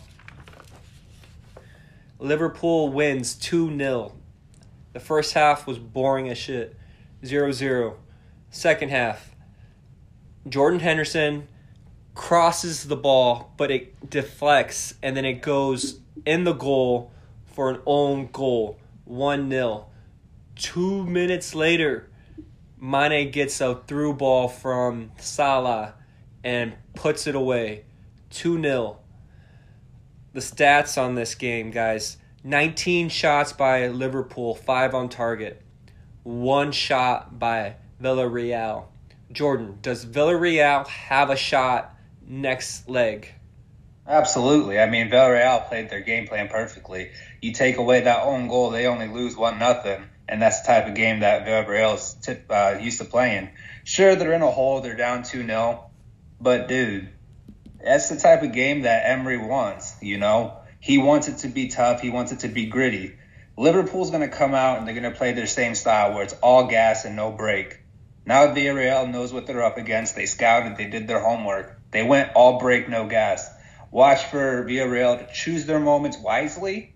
Liverpool 2.18 2.88
wins 2.88 3.34
2 3.34 3.76
0. 3.76 4.12
The 4.94 5.00
first 5.00 5.34
half 5.34 5.66
was 5.66 5.78
boring 5.78 6.28
as 6.28 6.38
shit. 6.38 6.76
0 7.26 7.50
0. 7.50 7.96
Second 8.48 8.90
half, 8.90 9.34
Jordan 10.48 10.78
Henderson 10.78 11.48
crosses 12.14 12.84
the 12.84 12.96
ball, 12.96 13.52
but 13.56 13.72
it 13.72 14.08
deflects 14.08 14.94
and 15.02 15.16
then 15.16 15.24
it 15.24 15.42
goes 15.42 15.98
in 16.24 16.44
the 16.44 16.52
goal 16.52 17.10
for 17.44 17.70
an 17.70 17.80
own 17.84 18.28
goal. 18.30 18.78
1 19.04 19.50
0. 19.50 19.86
Two 20.54 21.04
minutes 21.04 21.56
later, 21.56 22.08
Mane 22.80 23.32
gets 23.32 23.60
a 23.60 23.74
through 23.88 24.14
ball 24.14 24.46
from 24.46 25.10
Salah 25.18 25.94
and 26.44 26.72
puts 26.94 27.26
it 27.26 27.34
away. 27.34 27.84
2 28.30 28.62
0 28.62 28.98
the 30.32 30.40
stats 30.40 31.00
on 31.00 31.14
this 31.14 31.34
game, 31.36 31.70
guys 31.70 32.16
19 32.44 33.08
shots 33.08 33.54
by 33.54 33.88
Liverpool, 33.88 34.54
5 34.54 34.94
on 34.94 35.08
target, 35.08 35.62
1 36.24 36.72
shot 36.72 37.38
by 37.38 37.76
Villarreal. 38.00 38.84
Jordan, 39.32 39.78
does 39.80 40.04
Villarreal 40.04 40.86
have 40.86 41.30
a 41.30 41.36
shot 41.36 41.96
next 42.26 42.86
leg? 42.88 43.32
Absolutely. 44.06 44.78
I 44.78 44.90
mean, 44.90 45.08
Villarreal 45.08 45.66
played 45.68 45.88
their 45.88 46.02
game 46.02 46.26
plan 46.26 46.48
perfectly. 46.48 47.12
You 47.40 47.52
take 47.52 47.78
away 47.78 48.02
that 48.02 48.24
own 48.24 48.48
goal, 48.48 48.70
they 48.70 48.86
only 48.86 49.08
lose 49.08 49.34
one 49.34 49.58
nothing, 49.58 50.04
and 50.28 50.42
that's 50.42 50.60
the 50.60 50.66
type 50.66 50.86
of 50.86 50.94
game 50.94 51.20
that 51.20 51.46
Villarreal 51.46 51.94
is 51.94 52.38
uh, 52.50 52.78
used 52.78 52.98
to 52.98 53.06
playing. 53.06 53.48
Sure, 53.84 54.14
they're 54.14 54.34
in 54.34 54.42
a 54.42 54.50
hole, 54.50 54.82
they're 54.82 54.96
down 54.96 55.22
two 55.22 55.46
0 55.46 55.90
but 56.40 56.68
dude, 56.68 57.08
that's 57.82 58.10
the 58.10 58.16
type 58.16 58.42
of 58.42 58.52
game 58.52 58.82
that 58.82 59.08
Emery 59.08 59.38
wants. 59.38 59.94
You 60.02 60.18
know, 60.18 60.58
he 60.84 60.98
wants 60.98 61.28
it 61.28 61.38
to 61.38 61.48
be 61.48 61.68
tough. 61.68 62.02
He 62.02 62.10
wants 62.10 62.30
it 62.30 62.40
to 62.40 62.48
be 62.48 62.66
gritty. 62.66 63.16
Liverpool's 63.56 64.10
going 64.10 64.20
to 64.20 64.28
come 64.28 64.52
out 64.52 64.76
and 64.76 64.86
they're 64.86 64.94
going 64.94 65.10
to 65.10 65.16
play 65.16 65.32
their 65.32 65.46
same 65.46 65.74
style 65.74 66.12
where 66.12 66.22
it's 66.22 66.34
all 66.42 66.66
gas 66.66 67.06
and 67.06 67.16
no 67.16 67.32
brake. 67.32 67.80
Now 68.26 68.48
Villarreal 68.48 69.10
knows 69.10 69.32
what 69.32 69.46
they're 69.46 69.64
up 69.64 69.78
against. 69.78 70.14
They 70.14 70.26
scouted. 70.26 70.76
They 70.76 70.84
did 70.84 71.08
their 71.08 71.20
homework. 71.20 71.80
They 71.90 72.02
went 72.02 72.32
all 72.34 72.58
brake, 72.58 72.86
no 72.90 73.06
gas. 73.06 73.48
Watch 73.90 74.24
for 74.24 74.66
Villarreal 74.66 75.26
to 75.26 75.32
choose 75.32 75.64
their 75.64 75.80
moments 75.80 76.18
wisely. 76.18 76.94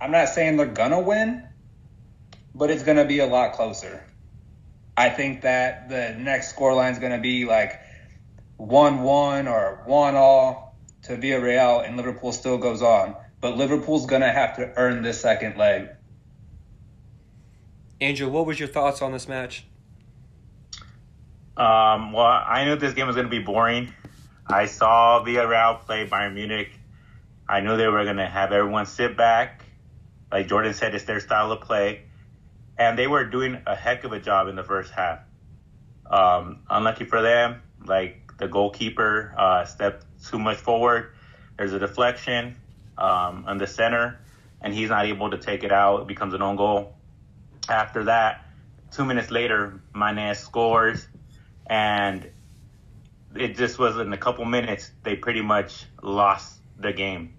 I'm 0.00 0.12
not 0.12 0.28
saying 0.28 0.56
they're 0.56 0.66
gonna 0.66 1.00
win, 1.00 1.48
but 2.54 2.70
it's 2.70 2.84
gonna 2.84 3.06
be 3.06 3.18
a 3.18 3.26
lot 3.26 3.54
closer. 3.54 4.04
I 4.96 5.10
think 5.10 5.40
that 5.40 5.88
the 5.88 6.14
next 6.16 6.54
scoreline 6.54 6.92
is 6.92 7.00
gonna 7.00 7.18
be 7.18 7.44
like 7.44 7.80
one 8.56 9.02
one 9.02 9.48
or 9.48 9.82
one 9.84 10.14
all 10.14 10.67
to 11.04 11.16
Villarreal, 11.16 11.86
and 11.86 11.96
Liverpool 11.96 12.32
still 12.32 12.58
goes 12.58 12.82
on. 12.82 13.16
But 13.40 13.56
Liverpool's 13.56 14.06
gonna 14.06 14.32
have 14.32 14.56
to 14.56 14.72
earn 14.76 15.02
this 15.02 15.20
second 15.20 15.56
leg. 15.56 15.88
Angel, 18.00 18.30
what 18.30 18.46
was 18.46 18.60
your 18.60 18.68
thoughts 18.68 19.02
on 19.02 19.12
this 19.12 19.26
match? 19.26 19.64
Um, 21.56 22.12
well, 22.12 22.24
I 22.24 22.64
knew 22.64 22.76
this 22.76 22.94
game 22.94 23.08
was 23.08 23.16
going 23.16 23.26
to 23.26 23.30
be 23.30 23.40
boring. 23.40 23.92
I 24.46 24.66
saw 24.66 25.24
Villarreal 25.24 25.80
play 25.80 26.06
Bayern 26.06 26.34
Munich. 26.34 26.70
I 27.48 27.60
knew 27.60 27.76
they 27.76 27.88
were 27.88 28.04
going 28.04 28.18
to 28.18 28.26
have 28.26 28.52
everyone 28.52 28.86
sit 28.86 29.16
back. 29.16 29.64
Like 30.30 30.46
Jordan 30.46 30.72
said, 30.74 30.94
it's 30.94 31.04
their 31.04 31.18
style 31.18 31.50
of 31.50 31.62
play. 31.62 32.02
And 32.78 32.96
they 32.96 33.08
were 33.08 33.24
doing 33.24 33.60
a 33.66 33.74
heck 33.74 34.04
of 34.04 34.12
a 34.12 34.20
job 34.20 34.46
in 34.46 34.54
the 34.54 34.62
first 34.62 34.92
half. 34.92 35.18
Um, 36.08 36.60
unlucky 36.70 37.04
for 37.04 37.20
them, 37.20 37.62
like 37.84 38.32
the 38.38 38.46
goalkeeper 38.46 39.34
uh, 39.36 39.64
stepped 39.64 40.06
too 40.24 40.38
much 40.38 40.58
forward. 40.58 41.12
There's 41.56 41.72
a 41.72 41.78
deflection 41.78 42.56
um, 42.96 43.44
on 43.46 43.58
the 43.58 43.66
center, 43.66 44.20
and 44.60 44.74
he's 44.74 44.90
not 44.90 45.06
able 45.06 45.30
to 45.30 45.38
take 45.38 45.64
it 45.64 45.72
out. 45.72 46.02
It 46.02 46.06
becomes 46.06 46.34
an 46.34 46.42
own 46.42 46.56
goal. 46.56 46.94
After 47.68 48.04
that, 48.04 48.46
two 48.92 49.04
minutes 49.04 49.30
later, 49.30 49.80
Mane 49.94 50.34
scores, 50.34 51.06
and 51.66 52.30
it 53.34 53.56
just 53.56 53.78
was 53.78 53.96
in 53.96 54.12
a 54.12 54.16
couple 54.16 54.44
minutes 54.44 54.90
they 55.02 55.16
pretty 55.16 55.42
much 55.42 55.84
lost 56.02 56.60
the 56.78 56.92
game. 56.92 57.34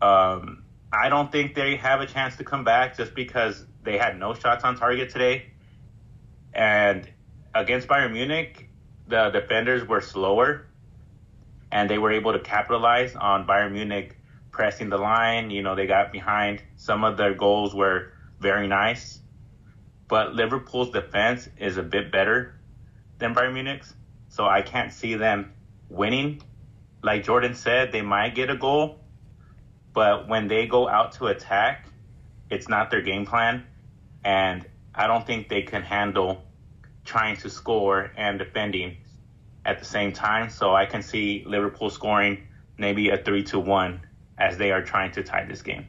Um, 0.00 0.64
I 0.92 1.08
don't 1.08 1.30
think 1.30 1.54
they 1.54 1.76
have 1.76 2.00
a 2.00 2.06
chance 2.06 2.36
to 2.36 2.44
come 2.44 2.64
back 2.64 2.96
just 2.96 3.14
because 3.14 3.64
they 3.82 3.98
had 3.98 4.18
no 4.18 4.34
shots 4.34 4.64
on 4.64 4.76
target 4.76 5.10
today. 5.10 5.50
And 6.54 7.08
against 7.54 7.88
Bayern 7.88 8.12
Munich, 8.12 8.68
the 9.06 9.30
defenders 9.30 9.86
were 9.86 10.00
slower 10.00 10.67
and 11.70 11.88
they 11.88 11.98
were 11.98 12.12
able 12.12 12.32
to 12.32 12.38
capitalize 12.38 13.14
on 13.14 13.46
Bayern 13.46 13.72
Munich 13.72 14.16
pressing 14.50 14.88
the 14.88 14.98
line. 14.98 15.50
You 15.50 15.62
know, 15.62 15.74
they 15.74 15.86
got 15.86 16.12
behind. 16.12 16.62
Some 16.76 17.04
of 17.04 17.16
their 17.16 17.34
goals 17.34 17.74
were 17.74 18.12
very 18.40 18.68
nice. 18.68 19.20
But 20.08 20.34
Liverpool's 20.34 20.90
defense 20.90 21.48
is 21.58 21.76
a 21.76 21.82
bit 21.82 22.10
better 22.10 22.58
than 23.18 23.34
Bayern 23.34 23.54
Munich's. 23.54 23.94
So 24.28 24.46
I 24.46 24.62
can't 24.62 24.92
see 24.92 25.14
them 25.14 25.52
winning. 25.88 26.42
Like 27.02 27.24
Jordan 27.24 27.54
said, 27.54 27.92
they 27.92 28.02
might 28.02 28.34
get 28.34 28.50
a 28.50 28.56
goal. 28.56 29.00
But 29.92 30.28
when 30.28 30.48
they 30.48 30.66
go 30.66 30.88
out 30.88 31.12
to 31.12 31.26
attack, 31.26 31.86
it's 32.50 32.68
not 32.68 32.90
their 32.90 33.02
game 33.02 33.26
plan. 33.26 33.66
And 34.24 34.66
I 34.94 35.06
don't 35.06 35.26
think 35.26 35.48
they 35.48 35.62
can 35.62 35.82
handle 35.82 36.42
trying 37.04 37.36
to 37.38 37.50
score 37.50 38.10
and 38.16 38.38
defending 38.38 38.98
at 39.68 39.78
the 39.78 39.84
same 39.84 40.12
time. 40.12 40.48
So 40.48 40.74
I 40.74 40.86
can 40.86 41.02
see 41.02 41.44
Liverpool 41.46 41.90
scoring 41.90 42.48
maybe 42.78 43.10
a 43.10 43.18
3 43.18 43.44
to 43.44 43.60
1 43.60 44.00
as 44.38 44.56
they 44.56 44.72
are 44.72 44.82
trying 44.82 45.12
to 45.12 45.22
tie 45.22 45.44
this 45.44 45.60
game. 45.60 45.86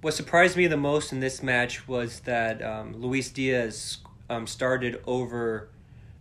What 0.00 0.12
surprised 0.14 0.56
me 0.56 0.66
the 0.66 0.76
most 0.76 1.12
in 1.12 1.20
this 1.20 1.42
match 1.42 1.86
was 1.86 2.20
that 2.20 2.62
um, 2.62 3.00
Luis 3.00 3.30
Diaz 3.30 3.98
um, 4.28 4.46
started 4.46 5.00
over 5.06 5.68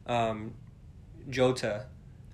um, 0.05 0.53
Jota. 1.29 1.88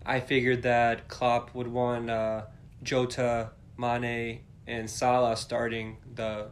I 0.06 0.20
figured 0.20 0.64
that 0.64 1.08
Klopp 1.08 1.56
would 1.56 1.68
want 1.68 2.10
uh, 2.10 2.44
Jota, 2.84 3.52
Mane, 3.78 4.42
and 4.68 4.90
Salah 4.90 5.38
starting 5.38 5.98
the 6.16 6.48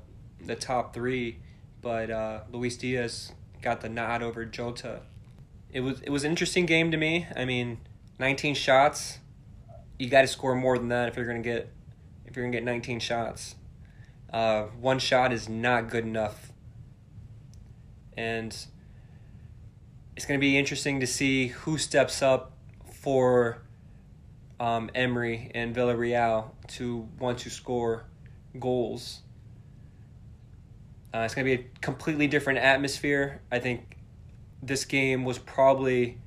the 0.45 0.55
top 0.55 0.93
three, 0.93 1.39
but 1.81 2.09
uh, 2.09 2.41
Luis 2.51 2.77
Diaz 2.77 3.33
got 3.61 3.81
the 3.81 3.89
nod 3.89 4.23
over 4.23 4.45
Jota. 4.45 5.01
It 5.71 5.81
was 5.81 6.01
it 6.01 6.09
was 6.09 6.23
an 6.23 6.31
interesting 6.31 6.65
game 6.65 6.91
to 6.91 6.97
me. 6.97 7.27
I 7.35 7.45
mean, 7.45 7.79
19 8.17 8.55
shots. 8.55 9.19
You 9.97 10.09
got 10.09 10.21
to 10.21 10.27
score 10.27 10.55
more 10.55 10.77
than 10.77 10.89
that 10.89 11.09
if 11.09 11.17
you're 11.17 11.27
gonna 11.27 11.39
get 11.39 11.71
if 12.25 12.35
you're 12.35 12.45
gonna 12.45 12.55
get 12.55 12.63
19 12.63 12.99
shots. 12.99 13.55
Uh, 14.31 14.63
one 14.79 14.99
shot 14.99 15.33
is 15.33 15.49
not 15.49 15.89
good 15.89 16.03
enough, 16.03 16.51
and 18.15 18.55
it's 20.15 20.25
gonna 20.25 20.39
be 20.39 20.57
interesting 20.57 20.99
to 20.99 21.07
see 21.07 21.47
who 21.47 21.77
steps 21.77 22.21
up 22.21 22.51
for 22.91 23.61
um, 24.59 24.89
Emery 24.93 25.51
and 25.55 25.75
Villarreal 25.75 26.51
to 26.67 27.07
want 27.19 27.39
to 27.39 27.49
score 27.49 28.05
goals. 28.59 29.21
Uh, 31.13 31.19
it's 31.19 31.33
to 31.33 31.43
be 31.43 31.53
a 31.53 31.65
completely 31.81 32.27
different 32.27 32.59
atmosphere. 32.59 33.41
I 33.51 33.59
think 33.59 33.98
this 34.61 34.85
game 34.85 35.25
was 35.25 35.37
probably 35.37 36.17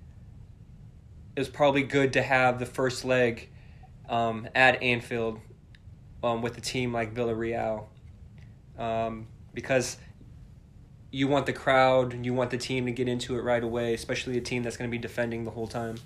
it 1.34 1.40
was 1.40 1.48
probably 1.48 1.82
good 1.82 2.12
to 2.12 2.22
have 2.22 2.58
the 2.58 2.66
first 2.66 3.04
leg 3.04 3.48
um, 4.08 4.48
at 4.54 4.82
Anfield 4.82 5.40
um, 6.22 6.42
with 6.42 6.58
a 6.58 6.60
team 6.60 6.92
like 6.92 7.14
Villarreal 7.14 7.86
um, 8.78 9.26
because 9.54 9.96
you 11.10 11.28
want 11.28 11.46
the 11.46 11.52
crowd 11.52 12.12
and 12.12 12.24
you 12.24 12.34
want 12.34 12.50
the 12.50 12.58
team 12.58 12.86
to 12.86 12.92
get 12.92 13.08
into 13.08 13.36
it 13.38 13.42
right 13.42 13.62
away, 13.62 13.94
especially 13.94 14.36
a 14.38 14.40
team 14.40 14.62
that's 14.62 14.76
going 14.76 14.88
to 14.88 14.92
be 14.92 15.00
defending 15.00 15.44
the 15.44 15.50
whole 15.50 15.66
time. 15.66 15.96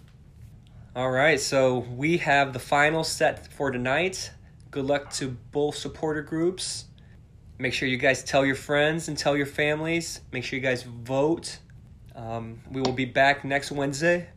All 0.94 1.10
right, 1.10 1.38
so 1.38 1.78
we 1.78 2.18
have 2.18 2.52
the 2.52 2.58
final 2.58 3.04
set 3.04 3.52
for 3.52 3.70
tonight. 3.70 4.30
Good 4.70 4.86
luck 4.86 5.10
to 5.14 5.36
both 5.52 5.76
supporter 5.76 6.22
groups. 6.22 6.86
Make 7.58 7.72
sure 7.72 7.88
you 7.88 7.96
guys 7.96 8.22
tell 8.24 8.44
your 8.44 8.54
friends 8.54 9.08
and 9.08 9.16
tell 9.16 9.36
your 9.36 9.46
families. 9.46 10.20
Make 10.32 10.44
sure 10.44 10.58
you 10.58 10.62
guys 10.62 10.82
vote. 10.82 11.58
Um, 12.16 12.60
we 12.70 12.80
will 12.80 12.92
be 12.92 13.04
back 13.04 13.44
next 13.44 13.70
Wednesday. 13.70 14.28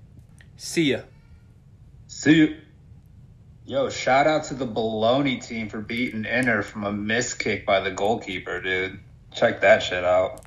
See 0.57 0.91
ya. 0.91 1.01
See 2.07 2.35
you. 2.35 2.57
Yo, 3.65 3.89
shout 3.89 4.27
out 4.27 4.43
to 4.45 4.53
the 4.53 4.65
Bologna 4.65 5.39
team 5.39 5.69
for 5.69 5.79
beating 5.79 6.25
Inter 6.25 6.61
from 6.61 6.83
a 6.83 6.91
miss 6.91 7.33
kick 7.33 7.65
by 7.65 7.79
the 7.79 7.91
goalkeeper, 7.91 8.59
dude. 8.61 8.99
Check 9.33 9.61
that 9.61 9.81
shit 9.83 10.03
out. 10.03 10.41